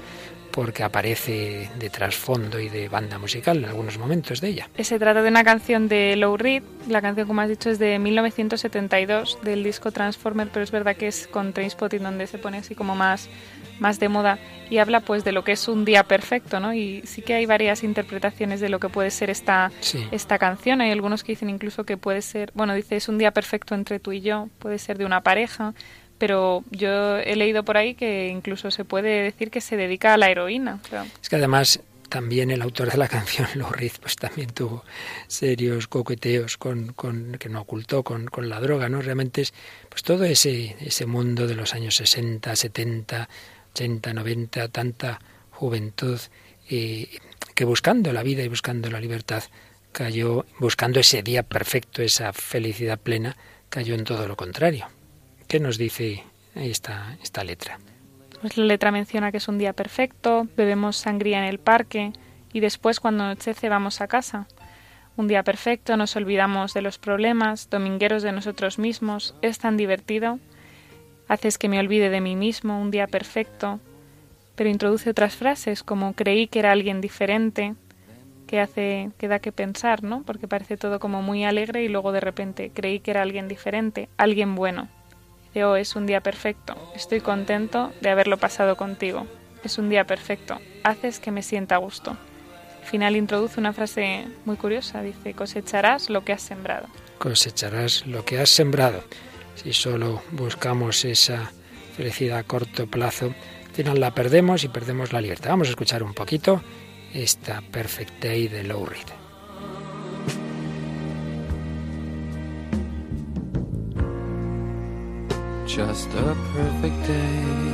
[0.52, 4.70] porque aparece de trasfondo y de banda musical en algunos momentos de ella.
[4.78, 7.98] Se trata de una canción de Lou Reed, la canción como has dicho es de
[7.98, 12.74] 1972 del disco Transformer, pero es verdad que es con Trainspotting donde se pone así
[12.74, 13.30] como más
[13.78, 14.38] más de moda
[14.70, 16.74] y habla pues de lo que es un día perfecto, ¿no?
[16.74, 19.70] Y sí que hay varias interpretaciones de lo que puede ser esta,
[20.10, 20.80] esta canción.
[20.80, 24.00] Hay algunos que dicen incluso que puede ser, bueno, dice es un día perfecto entre
[24.00, 25.74] tú y yo, puede ser de una pareja,
[26.18, 30.16] pero yo he leído por ahí que incluso se puede decir que se dedica a
[30.16, 30.80] la heroína.
[31.22, 34.84] Es que además también el autor de la canción, Reed, pues también tuvo
[35.26, 39.02] serios coqueteos con, con que no ocultó con, con, la droga, ¿no?
[39.02, 39.54] Realmente es
[39.88, 43.28] pues todo ese, ese mundo de los años 60, 70,
[43.76, 46.18] 80, 90, tanta juventud
[46.66, 49.44] que buscando la vida y buscando la libertad
[49.92, 53.36] cayó, buscando ese día perfecto, esa felicidad plena,
[53.68, 54.86] cayó en todo lo contrario.
[55.46, 57.78] ¿Qué nos dice esta, esta letra?
[58.40, 62.12] Pues la letra menciona que es un día perfecto, bebemos sangría en el parque
[62.52, 64.48] y después cuando anochece vamos a casa.
[65.16, 70.38] Un día perfecto, nos olvidamos de los problemas, domingueros de nosotros mismos, es tan divertido.
[71.28, 73.80] Haces que me olvide de mí mismo, un día perfecto,
[74.54, 77.74] pero introduce otras frases como creí que era alguien diferente,
[78.46, 80.22] que hace que da que pensar, ¿no?
[80.22, 84.08] Porque parece todo como muy alegre y luego de repente creí que era alguien diferente,
[84.16, 84.88] alguien bueno.
[85.52, 86.76] De oh, es un día perfecto.
[86.94, 89.26] Estoy contento de haberlo pasado contigo.
[89.64, 90.60] Es un día perfecto.
[90.84, 92.10] Haces que me sienta a gusto.
[92.10, 95.00] Al final introduce una frase muy curiosa.
[95.00, 96.86] Dice, cosecharás lo que has sembrado.
[97.18, 99.02] Cosecharás lo que has sembrado.
[99.56, 101.50] Si solo buscamos esa
[101.96, 103.34] felicidad a corto plazo,
[103.68, 105.50] al final la perdemos y perdemos la libertad.
[105.50, 106.62] Vamos a escuchar un poquito
[107.12, 109.06] esta Perfect Day de Low Reed.
[115.66, 117.66] Just a perfect day.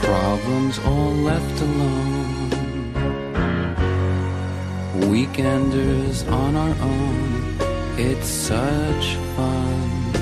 [0.00, 2.50] Problems all left alone.
[5.10, 7.65] Weekenders on our own.
[7.98, 10.12] It's such fun.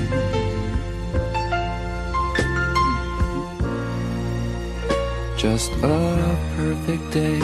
[5.35, 7.39] Just a perfect day.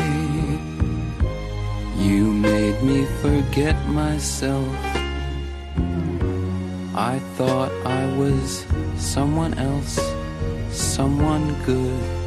[1.98, 4.74] You made me forget myself.
[6.96, 8.66] I thought I was
[8.96, 10.00] someone else,
[10.72, 12.21] someone good.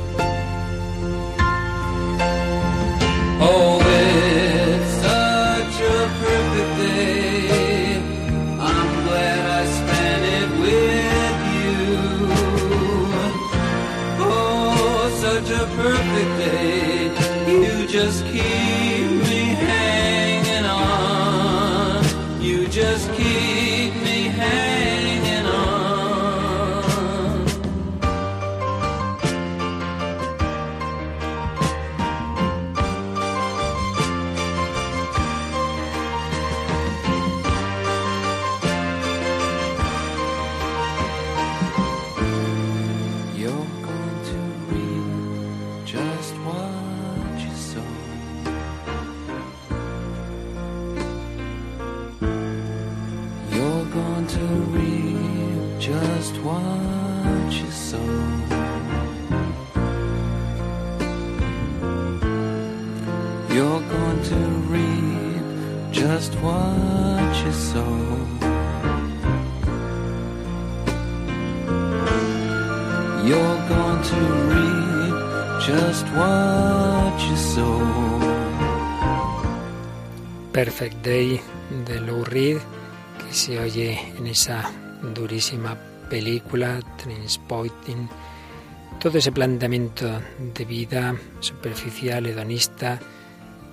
[80.55, 81.40] Perfect Day
[81.84, 82.59] de Lou Reed,
[83.18, 84.70] que se oye en esa
[85.02, 85.76] durísima
[86.09, 88.09] película Transporting
[89.00, 90.22] todo ese planteamiento
[90.55, 93.00] de vida superficial, hedonista,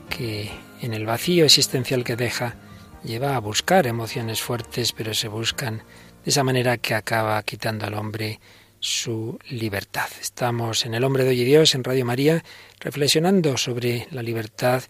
[0.10, 0.50] que
[0.82, 2.56] en el vacío existencial que deja
[3.04, 7.94] lleva a buscar emociones fuertes, pero se buscan de esa manera que acaba quitando al
[7.94, 8.40] hombre
[8.80, 10.10] su libertad.
[10.20, 12.44] Estamos en El Hombre de Hoy y Dios, en Radio María,
[12.80, 14.82] reflexionando sobre la libertad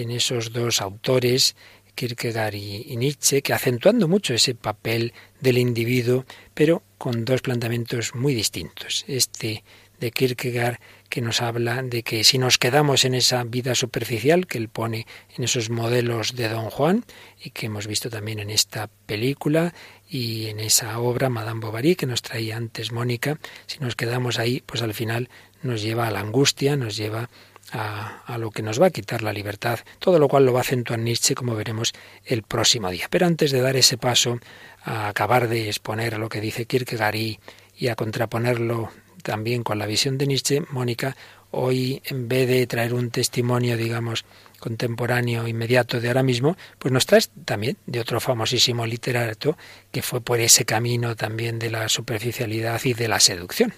[0.00, 1.56] en esos dos autores,
[1.94, 6.24] Kierkegaard y, Nietzsche, que acentuando mucho ese papel del individuo,
[6.54, 9.04] pero con dos planteamientos muy distintos.
[9.06, 9.62] Este
[10.00, 14.58] de Kierkegaard que nos habla de que si nos quedamos en esa vida superficial que
[14.58, 17.04] él pone en esos modelos de Don Juan
[17.42, 19.72] y que hemos visto también en esta película
[20.08, 24.62] y en esa obra Madame Bovary que nos traía antes Mónica, si nos quedamos ahí,
[24.66, 25.28] pues al final
[25.62, 27.30] nos lleva a la angustia, nos lleva
[27.74, 30.62] a, lo que nos va a quitar la libertad, todo lo cual lo va a
[30.62, 31.92] acentuar Nietzsche, como veremos
[32.24, 33.08] el próximo día.
[33.10, 34.38] Pero antes de dar ese paso
[34.84, 37.40] a acabar de exponer lo que dice Kierkegaard y,
[37.76, 38.90] y a contraponerlo
[39.22, 41.16] también con la visión de Nietzsche, Mónica,
[41.50, 44.24] hoy en vez de traer un testimonio, digamos,
[44.60, 49.56] contemporáneo, inmediato de ahora mismo, pues nos traes también de otro famosísimo literato
[49.90, 53.74] que fue por ese camino también de la superficialidad y de la seducción.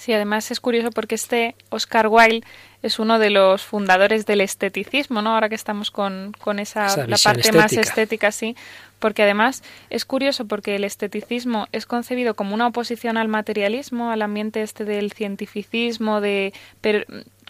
[0.00, 2.40] Sí, además es curioso porque este Oscar Wilde
[2.82, 5.34] es uno de los fundadores del esteticismo, ¿no?
[5.34, 8.56] Ahora que estamos con, con esa, la parte más estética, sí,
[8.98, 14.22] porque además es curioso porque el esteticismo es concebido como una oposición al materialismo, al
[14.22, 17.04] ambiente este del cientificismo, de pero,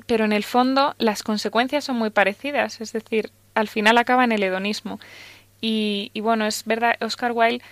[0.06, 4.32] pero en el fondo las consecuencias son muy parecidas, es decir, al final acaba en
[4.32, 4.98] el hedonismo.
[5.60, 7.62] Y, y bueno, es verdad, Oscar Wilde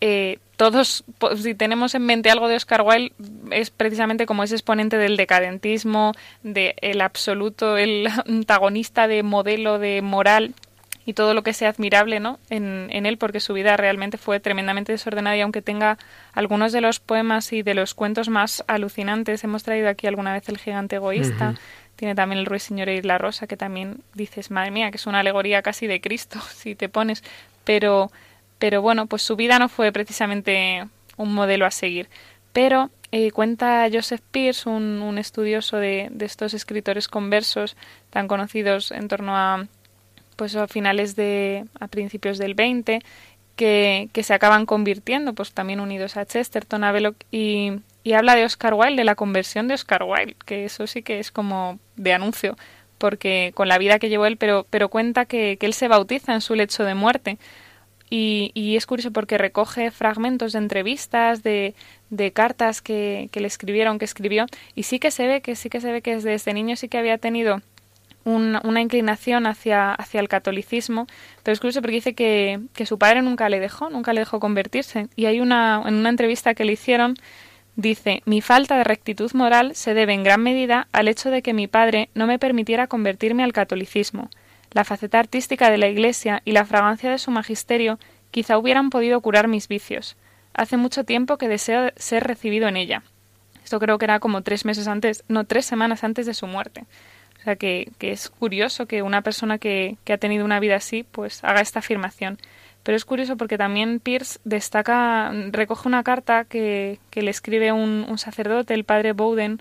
[0.00, 1.04] eh, todos,
[1.36, 3.12] si tenemos en mente algo de Oscar Wilde,
[3.52, 10.02] es precisamente como ese exponente del decadentismo, de el absoluto, el antagonista de modelo de
[10.02, 10.54] moral
[11.06, 12.38] y todo lo que sea admirable ¿no?
[12.50, 15.96] en, en, él, porque su vida realmente fue tremendamente desordenada y aunque tenga
[16.34, 20.48] algunos de los poemas y de los cuentos más alucinantes, hemos traído aquí alguna vez
[20.48, 21.54] El gigante egoísta,
[21.96, 25.20] tiene también El ruiseñor y la rosa, que también dices, madre mía, que es una
[25.20, 27.24] alegoría casi de Cristo, si te pones,
[27.64, 28.10] pero
[28.58, 30.86] pero bueno, pues su vida no fue precisamente
[31.16, 32.08] un modelo a seguir.
[32.52, 37.76] Pero eh, cuenta Joseph Pierce, un, un estudioso de, de, estos escritores conversos
[38.10, 39.66] tan conocidos en torno a
[40.36, 43.00] pues a finales de a principios del 20
[43.56, 48.36] que, que se acaban convirtiendo pues también unidos a Chesterton a Belloc y, y habla
[48.36, 51.80] de Oscar Wilde de la conversión de Oscar Wilde que eso sí que es como
[51.96, 52.56] de anuncio
[52.98, 56.34] porque con la vida que llevó él pero pero cuenta que, que él se bautiza
[56.34, 57.38] en su lecho de muerte
[58.10, 61.74] y, y, es curioso porque recoge fragmentos de entrevistas, de,
[62.10, 65.68] de cartas que, que, le escribieron, que escribió, y sí que se ve que sí
[65.68, 67.60] que se ve que desde este niño sí que había tenido
[68.24, 71.06] un, una inclinación hacia, hacia el catolicismo,
[71.42, 74.40] pero es curioso porque dice que, que su padre nunca le dejó, nunca le dejó
[74.40, 75.08] convertirse.
[75.16, 77.14] Y hay una, en una entrevista que le hicieron,
[77.76, 81.54] dice, mi falta de rectitud moral se debe en gran medida al hecho de que
[81.54, 84.30] mi padre no me permitiera convertirme al catolicismo
[84.78, 87.98] la faceta artística de la Iglesia y la fragancia de su magisterio
[88.30, 90.16] quizá hubieran podido curar mis vicios.
[90.54, 93.02] Hace mucho tiempo que deseo ser recibido en ella.
[93.64, 96.84] Esto creo que era como tres meses antes, no, tres semanas antes de su muerte.
[97.40, 100.76] O sea que, que es curioso que una persona que, que, ha tenido una vida
[100.76, 102.38] así, pues haga esta afirmación.
[102.84, 108.06] Pero es curioso porque también Pierce destaca, recoge una carta que, que le escribe un,
[108.08, 109.58] un sacerdote, el padre Bowden,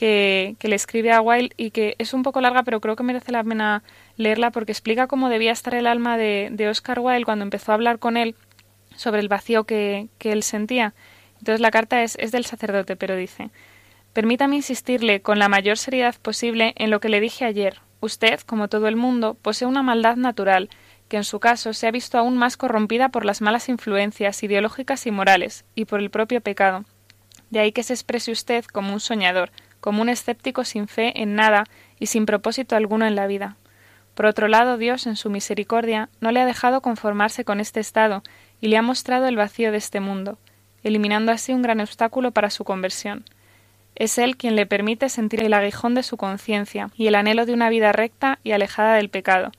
[0.00, 3.32] que, le escribe a Wilde y que es un poco larga, pero creo que merece
[3.32, 3.82] la pena
[4.16, 7.74] leerla porque explica cómo debía estar el alma de, de Oscar Wilde cuando empezó a
[7.74, 8.34] hablar con él
[8.96, 10.94] sobre el vacío que, que él sentía.
[11.38, 13.50] Entonces la carta es, es del sacerdote, pero dice
[14.14, 17.82] Permítame insistirle con la mayor seriedad posible en lo que le dije ayer.
[18.00, 20.70] Usted, como todo el mundo, posee una maldad natural,
[21.08, 25.06] que en su caso se ha visto aún más corrompida por las malas influencias ideológicas
[25.06, 26.86] y morales, y por el propio pecado.
[27.50, 29.50] De ahí que se exprese usted como un soñador,
[29.80, 31.64] como un escéptico sin fe en nada
[31.98, 33.56] y sin propósito alguno en la vida.
[34.14, 38.22] Por otro lado, Dios, en su misericordia, no le ha dejado conformarse con este estado
[38.60, 40.38] y le ha mostrado el vacío de este mundo,
[40.82, 43.24] eliminando así un gran obstáculo para su conversión.
[43.94, 47.52] Es Él quien le permite sentir el aguijón de su conciencia y el anhelo de
[47.52, 49.52] una vida recta y alejada del pecado.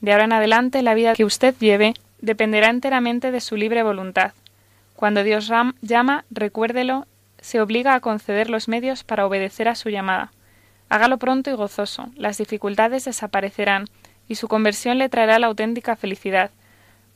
[0.00, 4.32] De ahora en adelante, la vida que usted lleve dependerá enteramente de su libre voluntad.
[4.94, 5.50] Cuando Dios
[5.80, 7.06] llama, recuérdelo,
[7.40, 10.32] se obliga a conceder los medios para obedecer a su llamada.
[10.88, 13.86] Hágalo pronto y gozoso, las dificultades desaparecerán
[14.26, 16.50] y su conversión le traerá la auténtica felicidad.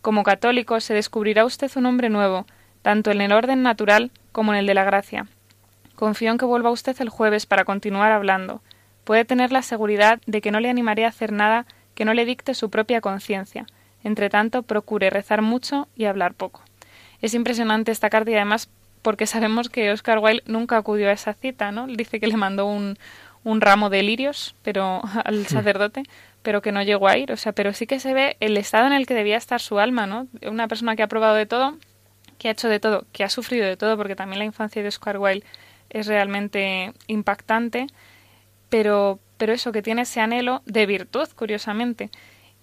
[0.01, 2.47] Como católico se descubrirá usted un hombre nuevo,
[2.83, 5.27] tanto en el orden natural como en el de la gracia.
[5.95, 8.63] Confío en que vuelva usted el jueves para continuar hablando.
[9.05, 12.25] Puede tener la seguridad de que no le animaré a hacer nada que no le
[12.25, 13.67] dicte su propia conciencia.
[14.03, 16.63] Entre tanto, procure rezar mucho y hablar poco.
[17.21, 18.69] Es impresionante esta carta y además
[19.03, 21.87] porque sabemos que Oscar Wilde nunca acudió a esa cita, ¿no?
[21.87, 22.99] Dice que le mandó un,
[23.45, 25.47] un ramo de lirios pero al hmm.
[25.47, 26.05] sacerdote,
[26.43, 27.33] pero que no llegó a ir.
[27.33, 29.79] O sea, pero sí que se ve el estado en el que debía estar su
[29.79, 30.29] alma, ¿no?
[30.49, 31.77] Una persona que ha probado de todo,
[32.39, 34.89] que ha hecho de todo, que ha sufrido de todo, porque también la infancia de
[34.89, 35.45] Oscar Wilde
[35.91, 37.87] es realmente impactante,
[38.69, 42.11] pero, pero eso, que tiene ese anhelo de virtud, curiosamente.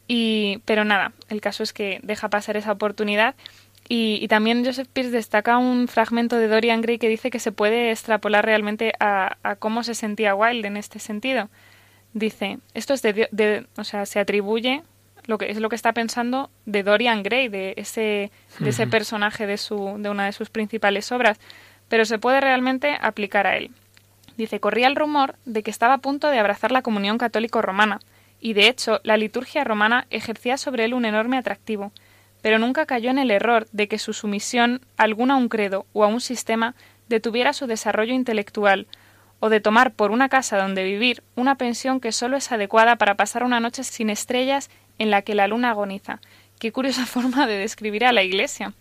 [0.08, 3.36] Y, pero nada, el caso es que deja pasar esa oportunidad
[3.92, 7.90] y, también Joseph Pierce destaca un fragmento de Dorian Gray que dice que se puede
[7.90, 11.50] extrapolar realmente a, cómo se sentía Wilde en este sentido.
[12.14, 14.84] Dice, esto es de, o sea, se atribuye
[15.26, 19.48] lo que es lo que está pensando de Dorian Gray, de ese, de ese personaje
[19.48, 21.40] de, su, de una de sus principales obras,
[21.88, 23.72] pero se puede realmente aplicar a él.
[24.38, 28.00] Dice, corría el rumor de que estaba a punto de abrazar la comunión católico romana,
[28.40, 31.92] y de hecho la liturgia romana ejercía sobre él un enorme atractivo
[32.42, 36.04] pero nunca cayó en el error de que su sumisión alguna a un credo o
[36.04, 36.76] a un sistema
[37.08, 38.88] detuviera su desarrollo intelectual,
[39.40, 43.16] o de tomar por una casa donde vivir una pensión que solo es adecuada para
[43.16, 46.20] pasar una noche sin estrellas en la que la luna agoniza.
[46.60, 48.74] Qué curiosa forma de describir a la Iglesia.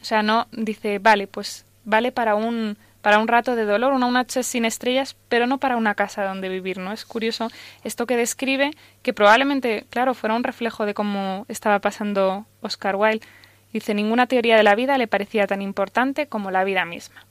[0.00, 4.10] O sea, no dice, vale, pues vale para un para un rato de dolor, una
[4.10, 6.92] noche sin estrellas, pero no para una casa donde vivir, ¿no?
[6.92, 7.50] Es curioso
[7.84, 8.70] esto que describe,
[9.02, 13.26] que probablemente, claro, fuera un reflejo de cómo estaba pasando Oscar Wilde.
[13.72, 17.26] Dice, ninguna teoría de la vida le parecía tan importante como la vida misma.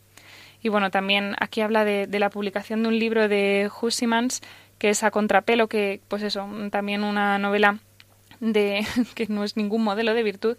[0.61, 4.41] Y bueno, también aquí habla de, de la publicación de un libro de Husimans,
[4.77, 7.79] que es a contrapelo, que, pues eso, también una novela
[8.41, 10.57] de que no es ningún modelo de virtud,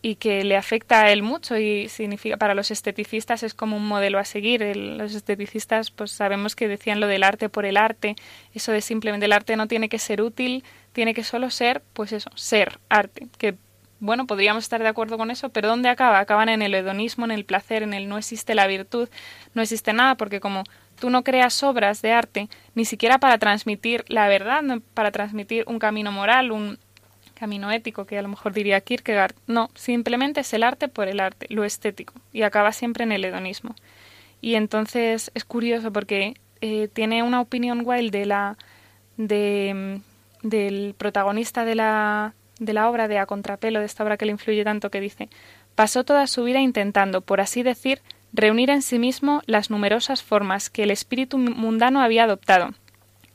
[0.00, 3.86] y que le afecta a él mucho y significa para los esteticistas es como un
[3.86, 4.76] modelo a seguir.
[4.76, 8.16] los esteticistas pues sabemos que decían lo del arte por el arte,
[8.54, 12.12] eso de simplemente el arte no tiene que ser útil, tiene que solo ser, pues
[12.12, 13.56] eso, ser arte, que
[14.00, 16.20] bueno, podríamos estar de acuerdo con eso, pero ¿dónde acaba?
[16.20, 19.08] Acaban en el hedonismo, en el placer, en el no existe la virtud,
[19.54, 20.62] no existe nada, porque como
[21.00, 24.62] tú no creas obras de arte, ni siquiera para transmitir la verdad,
[24.94, 26.78] para transmitir un camino moral, un,
[27.38, 29.34] camino ético, que a lo mejor diría Kierkegaard.
[29.46, 33.24] No, simplemente es el arte por el arte, lo estético, y acaba siempre en el
[33.24, 33.74] hedonismo.
[34.40, 38.56] Y entonces es curioso porque eh, tiene una opinión wild de la,
[39.16, 40.00] de,
[40.42, 44.32] del protagonista de la, de la obra, de A Contrapelo, de esta obra que le
[44.32, 45.28] influye tanto, que dice,
[45.74, 48.00] pasó toda su vida intentando, por así decir,
[48.32, 52.74] reunir en sí mismo las numerosas formas que el espíritu mundano había adoptado,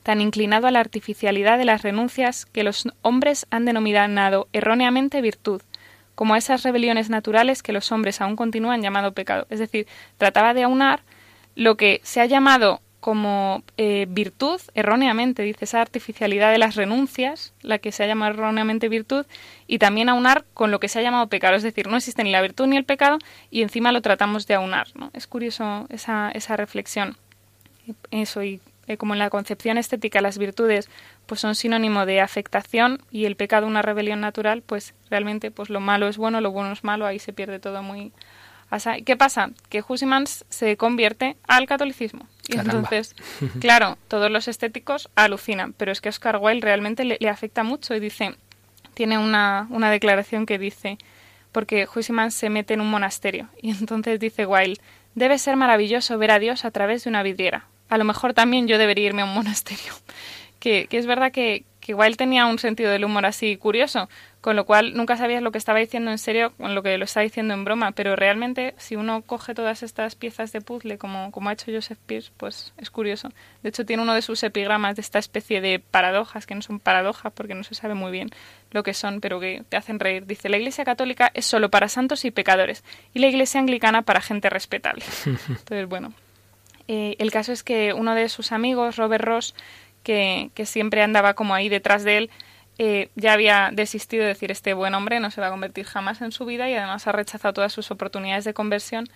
[0.04, 5.62] tan inclinado a la artificialidad de las renuncias que los hombres han denominado erróneamente virtud,
[6.14, 9.46] como a esas rebeliones naturales que los hombres aún continúan llamando pecado.
[9.50, 9.88] Es decir,
[10.18, 11.00] trataba de aunar
[11.56, 17.52] lo que se ha llamado como eh, virtud, erróneamente, dice esa artificialidad de las renuncias,
[17.62, 19.26] la que se ha llamado erróneamente virtud,
[19.66, 21.54] y también aunar con lo que se ha llamado pecado.
[21.54, 23.18] Es decir, no existe ni la virtud ni el pecado,
[23.50, 24.88] y encima lo tratamos de aunar.
[24.94, 25.10] ¿no?
[25.12, 27.16] Es curioso esa, esa reflexión.
[28.10, 30.88] Eso, y eh, como en la concepción estética las virtudes
[31.26, 35.80] pues son sinónimo de afectación y el pecado una rebelión natural, pues realmente pues lo
[35.80, 38.12] malo es bueno, lo bueno es malo, ahí se pierde todo muy
[39.04, 39.50] ¿Qué pasa?
[39.68, 42.26] Que Husimans se convierte al catolicismo.
[42.48, 43.14] Y entonces,
[43.60, 48.00] claro, todos los estéticos alucinan, pero es que Oscar Wilde realmente le, afecta mucho y
[48.00, 48.34] dice,
[48.94, 50.98] tiene una, una declaración que dice,
[51.52, 54.80] porque Husimans se mete en un monasterio y entonces dice Wilde,
[55.14, 58.68] debe ser maravilloso ver a Dios a través de una vidriera a lo mejor también
[58.68, 59.92] yo debería irme a un monasterio.
[60.58, 64.08] Que, que es verdad que, que igual tenía un sentido del humor así curioso,
[64.40, 67.04] con lo cual nunca sabías lo que estaba diciendo en serio con lo que lo
[67.04, 71.30] estaba diciendo en broma, pero realmente si uno coge todas estas piezas de puzzle como,
[71.30, 73.28] como ha hecho Joseph Pierce, pues es curioso.
[73.62, 76.80] De hecho tiene uno de sus epigramas de esta especie de paradojas, que no son
[76.80, 78.30] paradojas porque no se sabe muy bien
[78.70, 80.24] lo que son, pero que te hacen reír.
[80.24, 82.82] Dice, la Iglesia Católica es solo para santos y pecadores
[83.12, 85.04] y la Iglesia Anglicana para gente respetable.
[85.26, 86.14] Entonces, bueno,
[86.88, 89.54] eh, el caso es que uno de sus amigos, Robert Ross,
[90.02, 92.30] que, siempre andaba como ahí detrás de él,
[92.78, 96.20] eh, ya había desistido de decir este buen hombre no se va a convertir jamás
[96.20, 99.08] en su vida y además ha rechazado todas sus oportunidades de conversión.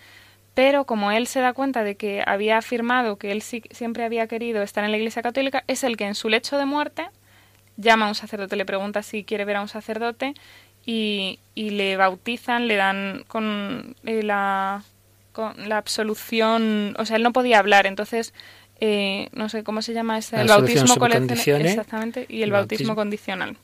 [0.53, 4.63] Pero como él se da cuenta de que había afirmado que él siempre había querido
[4.63, 7.07] estar en la Iglesia Católica, es el que en su lecho de muerte
[7.77, 10.33] llama a un sacerdote, le pregunta si quiere ver a un sacerdote
[10.85, 14.83] y, y le bautizan, le dan con eh, la
[15.57, 18.33] la absolución, o sea, él no podía hablar, entonces
[18.79, 22.89] eh, no sé cómo se llama este, La el bautismo conditione, exactamente, y el bautismo
[22.89, 22.95] bautismo.
[22.95, 23.57] condicional.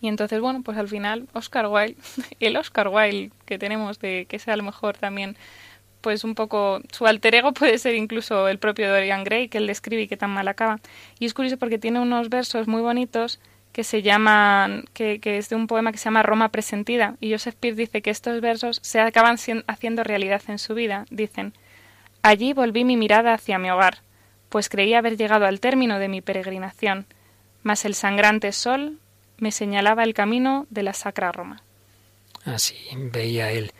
[0.00, 1.96] Y entonces, bueno, pues al final Oscar Wilde,
[2.40, 5.36] el Oscar Wilde que tenemos de que sea a lo mejor también
[6.00, 9.66] pues un poco su alter ego puede ser incluso el propio Dorian Gray que él
[9.66, 10.78] le escribe y que tan mal acaba.
[11.18, 13.40] Y es curioso porque tiene unos versos muy bonitos
[13.74, 17.16] que se llaman, que, que es de un poema que se llama Roma presentida.
[17.20, 21.06] Y Joseph Pierce dice que estos versos se acaban haciendo realidad en su vida.
[21.10, 21.54] Dicen,
[22.22, 23.98] allí volví mi mirada hacia mi hogar,
[24.48, 27.06] pues creí haber llegado al término de mi peregrinación,
[27.64, 29.00] mas el sangrante sol
[29.38, 31.60] me señalaba el camino de la Sacra Roma.
[32.44, 33.72] Así veía él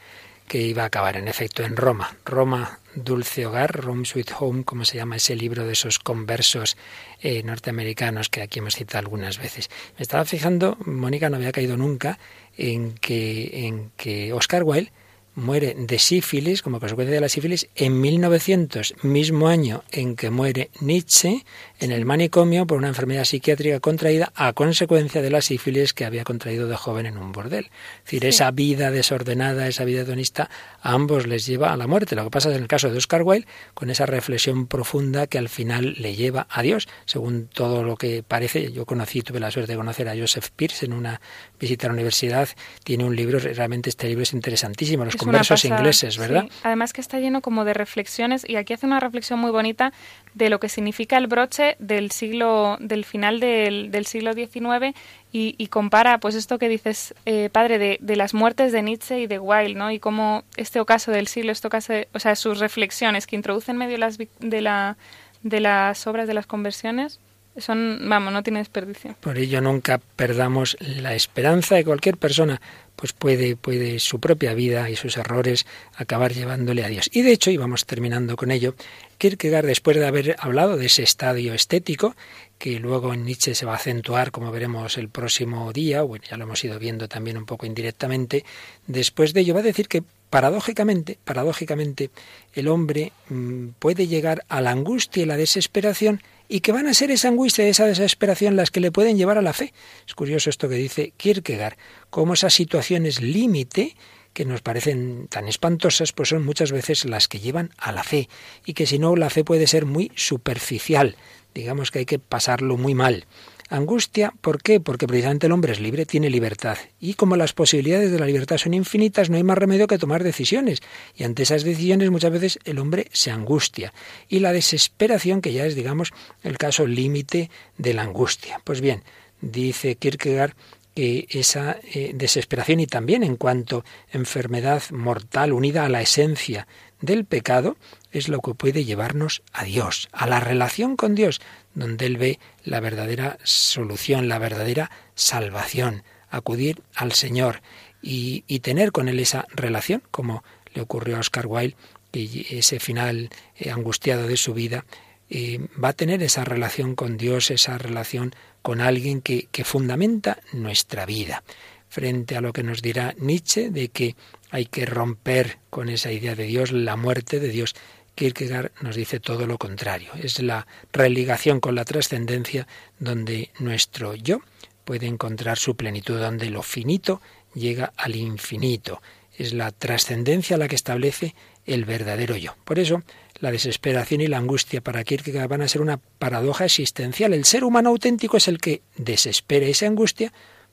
[0.54, 2.16] que iba a acabar en efecto en Roma.
[2.24, 6.76] Roma, dulce hogar, Rome Sweet Home, como se llama ese libro de esos conversos
[7.20, 9.68] eh, norteamericanos que aquí hemos citado algunas veces.
[9.98, 12.20] Me estaba fijando, Mónica no había caído nunca
[12.56, 14.92] en que, en que Oscar Wilde
[15.34, 20.70] muere de sífilis, como consecuencia de la sífilis, en 1900, mismo año en que muere
[20.80, 21.44] Nietzsche,
[21.80, 26.24] en el manicomio por una enfermedad psiquiátrica contraída a consecuencia de la sífilis que había
[26.24, 27.70] contraído de joven en un bordel.
[27.98, 32.14] Es decir, esa vida desordenada, esa vida hedonista, a ambos les lleva a la muerte.
[32.14, 35.38] Lo que pasa es en el caso de Oscar Wilde, con esa reflexión profunda que
[35.38, 38.72] al final le lleva a Dios, según todo lo que parece.
[38.72, 41.20] Yo conocí, tuve la suerte de conocer a Joseph Pierce en una
[41.58, 42.48] visita a la universidad.
[42.84, 46.44] Tiene un libro, realmente este libro es interesantísimo, Los Es una conversos pasada, ingleses, ¿verdad?
[46.50, 46.58] sí.
[46.62, 49.92] Además que está lleno como de reflexiones y aquí hace una reflexión muy bonita
[50.34, 54.96] de lo que significa el broche del siglo, del final del, del siglo XIX
[55.32, 59.20] y, y compara pues esto que dices, eh, padre, de, de las muertes de Nietzsche
[59.20, 59.90] y de Wilde, ¿no?
[59.90, 63.70] Y cómo este ocaso del siglo, este ocaso, de- o sea, sus reflexiones que introduce
[63.70, 64.96] en medio las, de, la,
[65.42, 67.20] de las obras de las conversiones
[67.56, 69.14] son, vamos, no tiene desperdicio.
[69.20, 72.60] Por ello nunca perdamos la esperanza de cualquier persona,
[72.96, 77.10] pues puede, puede su propia vida y sus errores acabar llevándole a Dios.
[77.12, 78.74] Y de hecho, y vamos terminando con ello,
[79.18, 82.14] Kierkegaard, después de haber hablado de ese estadio estético,
[82.58, 86.36] que luego en Nietzsche se va a acentuar, como veremos el próximo día, bueno, ya
[86.36, 88.44] lo hemos ido viendo también un poco indirectamente,
[88.86, 90.02] después de ello va a decir que
[90.34, 92.10] paradójicamente, paradójicamente,
[92.54, 96.94] el hombre mm, puede llegar a la angustia y la desesperación y que van a
[96.94, 99.72] ser esa angustia y esa desesperación las que le pueden llevar a la fe.
[100.04, 101.76] Es curioso esto que dice Kierkegaard,
[102.10, 103.94] cómo esas situaciones límite
[104.32, 108.28] que nos parecen tan espantosas, pues son muchas veces las que llevan a la fe,
[108.66, 111.14] y que si no, la fe puede ser muy superficial,
[111.54, 113.26] digamos que hay que pasarlo muy mal.
[113.70, 114.78] Angustia, ¿por qué?
[114.78, 116.76] Porque precisamente el hombre es libre, tiene libertad.
[117.00, 120.22] Y como las posibilidades de la libertad son infinitas, no hay más remedio que tomar
[120.22, 120.80] decisiones.
[121.16, 123.92] Y ante esas decisiones muchas veces el hombre se angustia.
[124.28, 126.12] Y la desesperación, que ya es, digamos,
[126.42, 128.60] el caso límite de la angustia.
[128.64, 129.02] Pues bien,
[129.40, 130.54] dice Kierkegaard
[130.94, 136.68] que esa eh, desesperación y también en cuanto enfermedad mortal unida a la esencia
[137.00, 137.76] del pecado
[138.12, 141.40] es lo que puede llevarnos a Dios, a la relación con Dios,
[141.74, 147.62] donde Él ve la verdadera solución, la verdadera salvación, acudir al Señor
[148.02, 151.76] y, y tener con Él esa relación, como le ocurrió a Oscar Wilde,
[152.14, 154.84] que ese final eh, angustiado de su vida
[155.30, 160.38] eh, va a tener esa relación con Dios, esa relación con alguien que, que fundamenta
[160.52, 161.42] nuestra vida.
[161.88, 164.16] Frente a lo que nos dirá Nietzsche de que
[164.50, 167.74] hay que romper con esa idea de Dios, la muerte de Dios,
[168.14, 170.10] Kierkegaard nos dice todo lo contrario.
[170.22, 172.66] Es la religación con la trascendencia
[172.98, 174.40] donde nuestro yo
[174.84, 177.20] puede encontrar su plenitud, donde lo finito
[177.54, 179.02] llega al infinito.
[179.36, 181.34] Es la trascendencia la que establece
[181.66, 182.56] el verdadero yo.
[182.64, 183.02] Por eso,
[183.40, 187.32] la desesperación y la angustia para Kierkegaard van a ser una paradoja existencial.
[187.32, 190.32] El ser humano auténtico es el que desespera y se angustia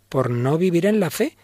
[0.09, 1.37] por no vivir en la fe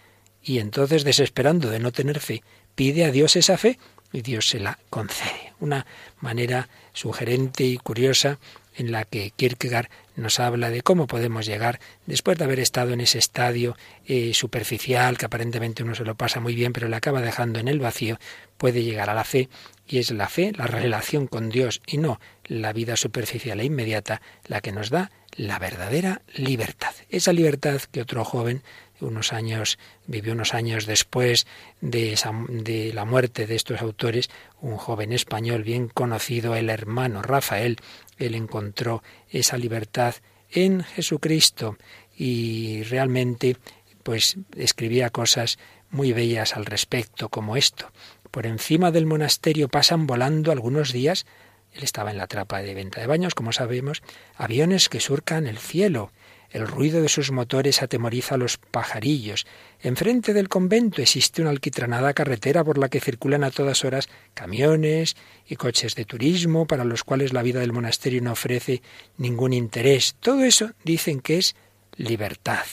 [0.43, 2.43] y entonces desesperando de no tener fe,
[2.75, 3.79] pide a Dios esa fe
[4.11, 5.53] y Dios se la concede.
[5.59, 5.85] Una
[6.19, 8.39] manera sugerente y curiosa
[8.77, 13.01] en la que Kierkegaard nos habla de cómo podemos llegar, después de haber estado en
[13.01, 17.21] ese estadio eh, superficial, que aparentemente uno se lo pasa muy bien, pero le acaba
[17.21, 18.19] dejando en el vacío,
[18.57, 19.49] puede llegar a la fe,
[19.87, 24.21] y es la fe, la relación con Dios, y no la vida superficial e inmediata,
[24.45, 26.93] la que nos da la verdadera libertad.
[27.09, 28.63] Esa libertad que otro joven
[29.01, 31.47] unos años, vivió unos años después
[31.81, 34.29] de, esa, de la muerte de estos autores,
[34.61, 37.77] un joven español bien conocido, el hermano Rafael,
[38.17, 40.15] él encontró esa libertad
[40.51, 41.77] en Jesucristo
[42.15, 43.57] y realmente
[44.03, 47.91] pues escribía cosas muy bellas al respecto como esto.
[48.31, 51.25] Por encima del monasterio pasan volando algunos días,
[51.73, 54.01] él estaba en la trapa de venta de baños, como sabemos,
[54.35, 56.11] aviones que surcan el cielo.
[56.49, 59.45] El ruido de sus motores atemoriza a los pajarillos.
[59.81, 65.17] Enfrente del convento existe una alquitranada carretera por la que circulan a todas horas camiones
[65.47, 68.81] y coches de turismo para los cuales la vida del monasterio no ofrece
[69.17, 70.15] ningún interés.
[70.19, 71.55] Todo eso dicen que es
[71.95, 72.65] libertad.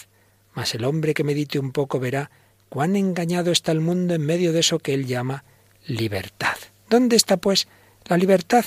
[0.54, 2.30] Mas el hombre que medite un poco verá
[2.68, 5.44] cuán engañado está el mundo en medio de eso que él llama
[5.86, 6.56] libertad.
[6.88, 7.66] ¿Dónde está, pues,
[8.06, 8.64] la libertad?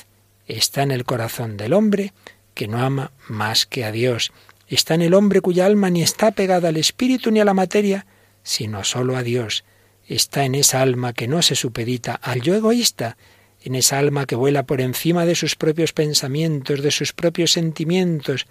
[0.47, 2.13] Está en el corazón del hombre
[2.53, 4.31] que no ama más que a Dios.
[4.67, 8.05] Está en el hombre cuya alma ni está pegada al espíritu ni a la materia,
[8.43, 9.63] sino solo a Dios.
[10.05, 13.17] Está en esa alma que no se supedita al yo egoísta,
[13.63, 18.45] en esa alma que vuela por encima de sus propios pensamientos, de sus propios sentimientos.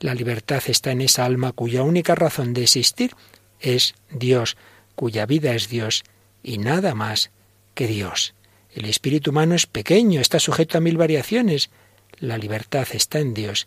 [0.00, 3.14] La libertad está en esa alma cuya única razón de existir
[3.60, 4.56] es Dios,
[4.94, 6.04] cuya vida es Dios
[6.42, 7.30] y nada más
[7.74, 8.34] que Dios.
[8.74, 11.70] El espíritu humano es pequeño, está sujeto a mil variaciones.
[12.18, 13.66] La libertad está en Dios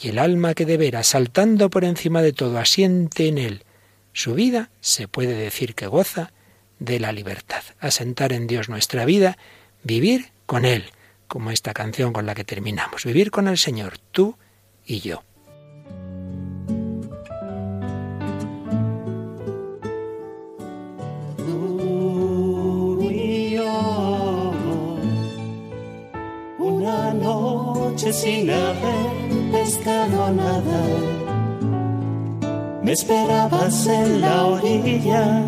[0.00, 3.64] y el alma que de veras, saltando por encima de todo, asiente en él.
[4.12, 6.32] Su vida se puede decir que goza
[6.78, 7.62] de la libertad.
[7.80, 9.38] Asentar en Dios nuestra vida,
[9.82, 10.90] vivir con Él,
[11.26, 13.04] como esta canción con la que terminamos.
[13.04, 14.36] Vivir con el Señor, tú
[14.86, 15.22] y yo.
[28.12, 28.87] sin haber pescado nada.
[32.82, 35.42] Me esperabas en la orilla,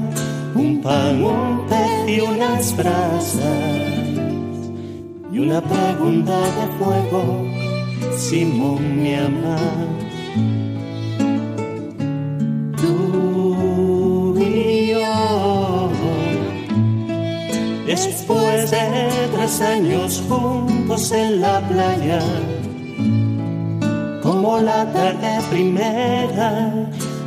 [0.54, 3.42] un pan, un pez y unas brasas.
[5.32, 7.44] Y una pregunta de fuego,
[8.16, 9.88] Simón mi amar.
[12.80, 15.90] Tú y yo,
[17.86, 22.22] después de tres años juntos en la playa
[24.58, 26.72] la tarde primera,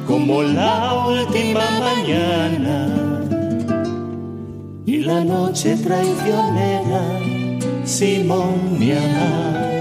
[0.05, 2.89] como la última mañana
[4.85, 7.03] y la noche traicionera,
[8.41, 9.71] amar.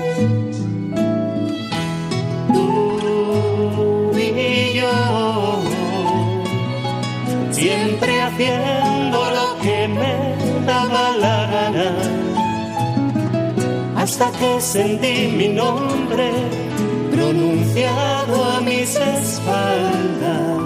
[2.53, 5.63] Tú y yo,
[7.51, 10.15] siempre haciendo lo que me
[10.67, 11.91] daba la gana,
[13.97, 16.62] hasta que sentí mi nombre
[17.81, 20.61] a mis espaldas.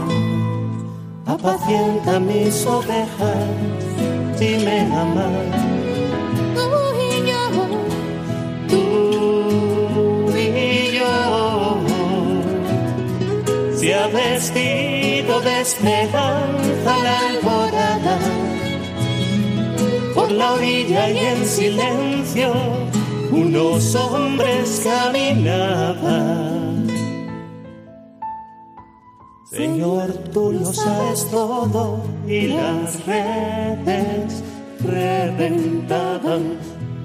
[1.26, 3.36] Apacienta mis ovejas
[4.40, 5.30] y me amas.
[6.54, 6.62] Tú
[6.98, 7.42] y yo,
[8.68, 8.82] tú
[10.36, 11.78] y yo,
[13.76, 18.18] se ha vestido de esperanza la alborada.
[20.14, 22.52] Por la orilla y en silencio
[23.30, 26.65] unos hombres caminaban.
[30.36, 34.42] Tú lo sabes todo y las redes
[34.84, 36.58] reventaban.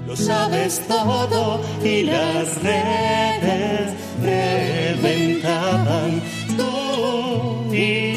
[0.06, 6.20] Lo sabes todo y las redes reventaban.
[6.58, 8.11] Tú y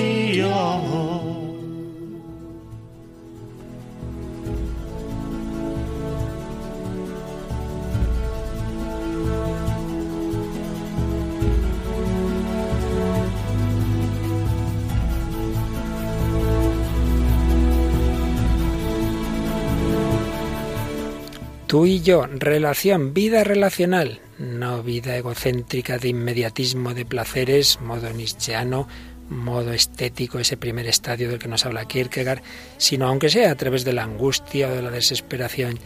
[21.75, 28.87] Tú y yo, relación, vida relacional, no vida egocéntrica de inmediatismo de placeres, modo nietzscheano,
[29.29, 32.41] modo estético, ese primer estadio del que nos habla Kierkegaard,
[32.77, 35.77] sino aunque sea a través de la angustia o de la desesperación,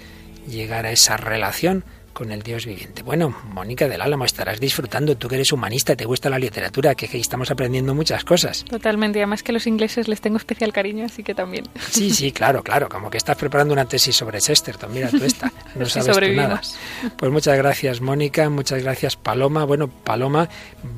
[0.47, 1.83] llegar a esa relación
[2.13, 3.03] con el Dios viviente.
[3.03, 7.05] Bueno, Mónica del Álamo, estarás disfrutando, tú que eres humanista, te gusta la literatura, que,
[7.17, 8.65] estamos aprendiendo muchas cosas.
[8.65, 11.65] Totalmente, además que los ingleses les tengo especial cariño, así que también.
[11.89, 15.51] Sí, sí, claro, claro, como que estás preparando una tesis sobre Chesterton, mira tú esta,
[15.75, 16.61] no sabes tú nada.
[17.17, 19.63] Pues muchas gracias Mónica, muchas gracias Paloma.
[19.65, 20.49] Bueno, Paloma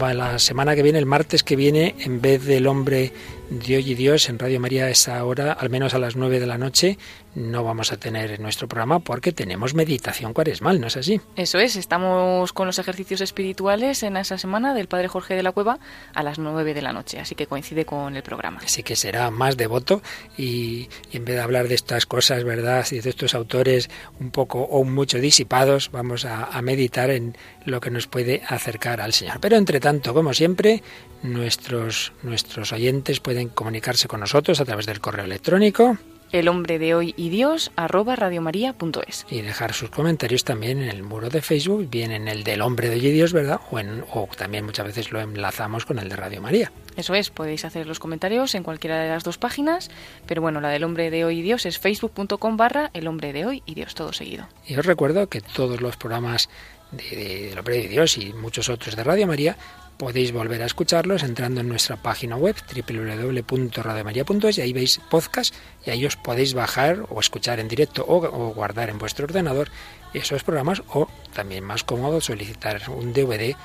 [0.02, 3.14] va la semana que viene, el martes que viene, en vez del hombre
[3.52, 6.48] Dios y Dios en Radio María a esa hora, al menos a las nueve de
[6.48, 6.98] la noche,
[7.36, 11.22] no vamos a tener nuestro programa porque tenemos meditación cuaresmal, ¿no es así?
[11.36, 15.52] Eso es, estamos con los ejercicios espirituales en esa semana del Padre Jorge de la
[15.52, 15.80] Cueva
[16.14, 18.60] a las nueve de la noche, así que coincide con el programa.
[18.64, 20.02] Así que será más devoto
[20.38, 22.86] y, en vez de hablar de estas cosas, ¿verdad?
[22.92, 27.80] Y de estos autores un poco o mucho disipados, vamos a, a meditar en lo
[27.80, 29.40] que nos puede acercar al Señor.
[29.40, 30.84] Pero entre tanto, como siempre,
[31.24, 35.98] nuestros, nuestros oyentes pueden comunicarse con nosotros a través del correo electrónico
[36.32, 39.26] el hombre de hoy y Dios arroba radiomaria.es.
[39.30, 42.90] Y dejar sus comentarios también en el muro de Facebook, bien en el del hombre
[42.90, 43.60] de hoy y Dios, ¿verdad?
[43.72, 46.72] O, en, o también muchas veces lo enlazamos con el de Radio María.
[46.96, 49.90] Eso es, podéis hacer los comentarios en cualquiera de las dos páginas,
[50.26, 53.46] pero bueno, la del hombre de hoy y Dios es facebook.com barra el hombre de
[53.46, 54.48] hoy y Dios, todo seguido.
[54.68, 56.50] Y os recuerdo que todos los programas
[56.92, 59.58] de, de, del hombre de Dios y muchos otros de Radio María
[60.02, 65.54] podéis volver a escucharlos entrando en nuestra página web www.radiomaria.es y ahí veis podcast
[65.86, 69.70] y ahí os podéis bajar o escuchar en directo o, o, guardar en vuestro ordenador
[70.16, 73.56] esos programas o también más cómodo solicitar un DVD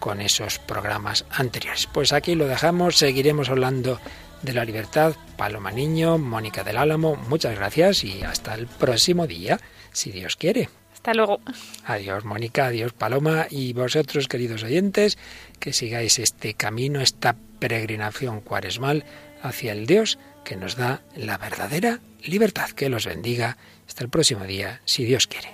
[0.00, 1.86] con esos programas anteriores.
[1.86, 4.00] Pues aquí lo dejamos, seguiremos hablando
[4.42, 5.14] de la libertad.
[5.36, 9.60] Paloma Niño, Mónica del Álamo, muchas gracias y hasta el próximo día,
[9.92, 10.68] si Dios quiere.
[11.04, 11.38] Hasta luego.
[11.84, 15.18] Adiós, Mónica, adiós, Paloma, y vosotros, queridos oyentes,
[15.58, 19.04] que sigáis este camino, esta peregrinación cuaresmal
[19.42, 22.70] hacia el Dios que nos da la verdadera libertad.
[22.70, 23.56] Que los bendiga.
[23.86, 25.48] Hasta el próximo día, si Dios quiere.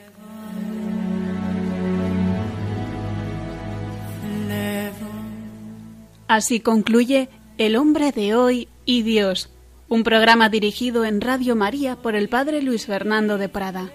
[6.29, 7.29] Así concluye
[7.59, 9.51] El hombre de hoy y Dios,
[9.89, 13.91] un programa dirigido en Radio María por el Padre Luis Fernando de Prada.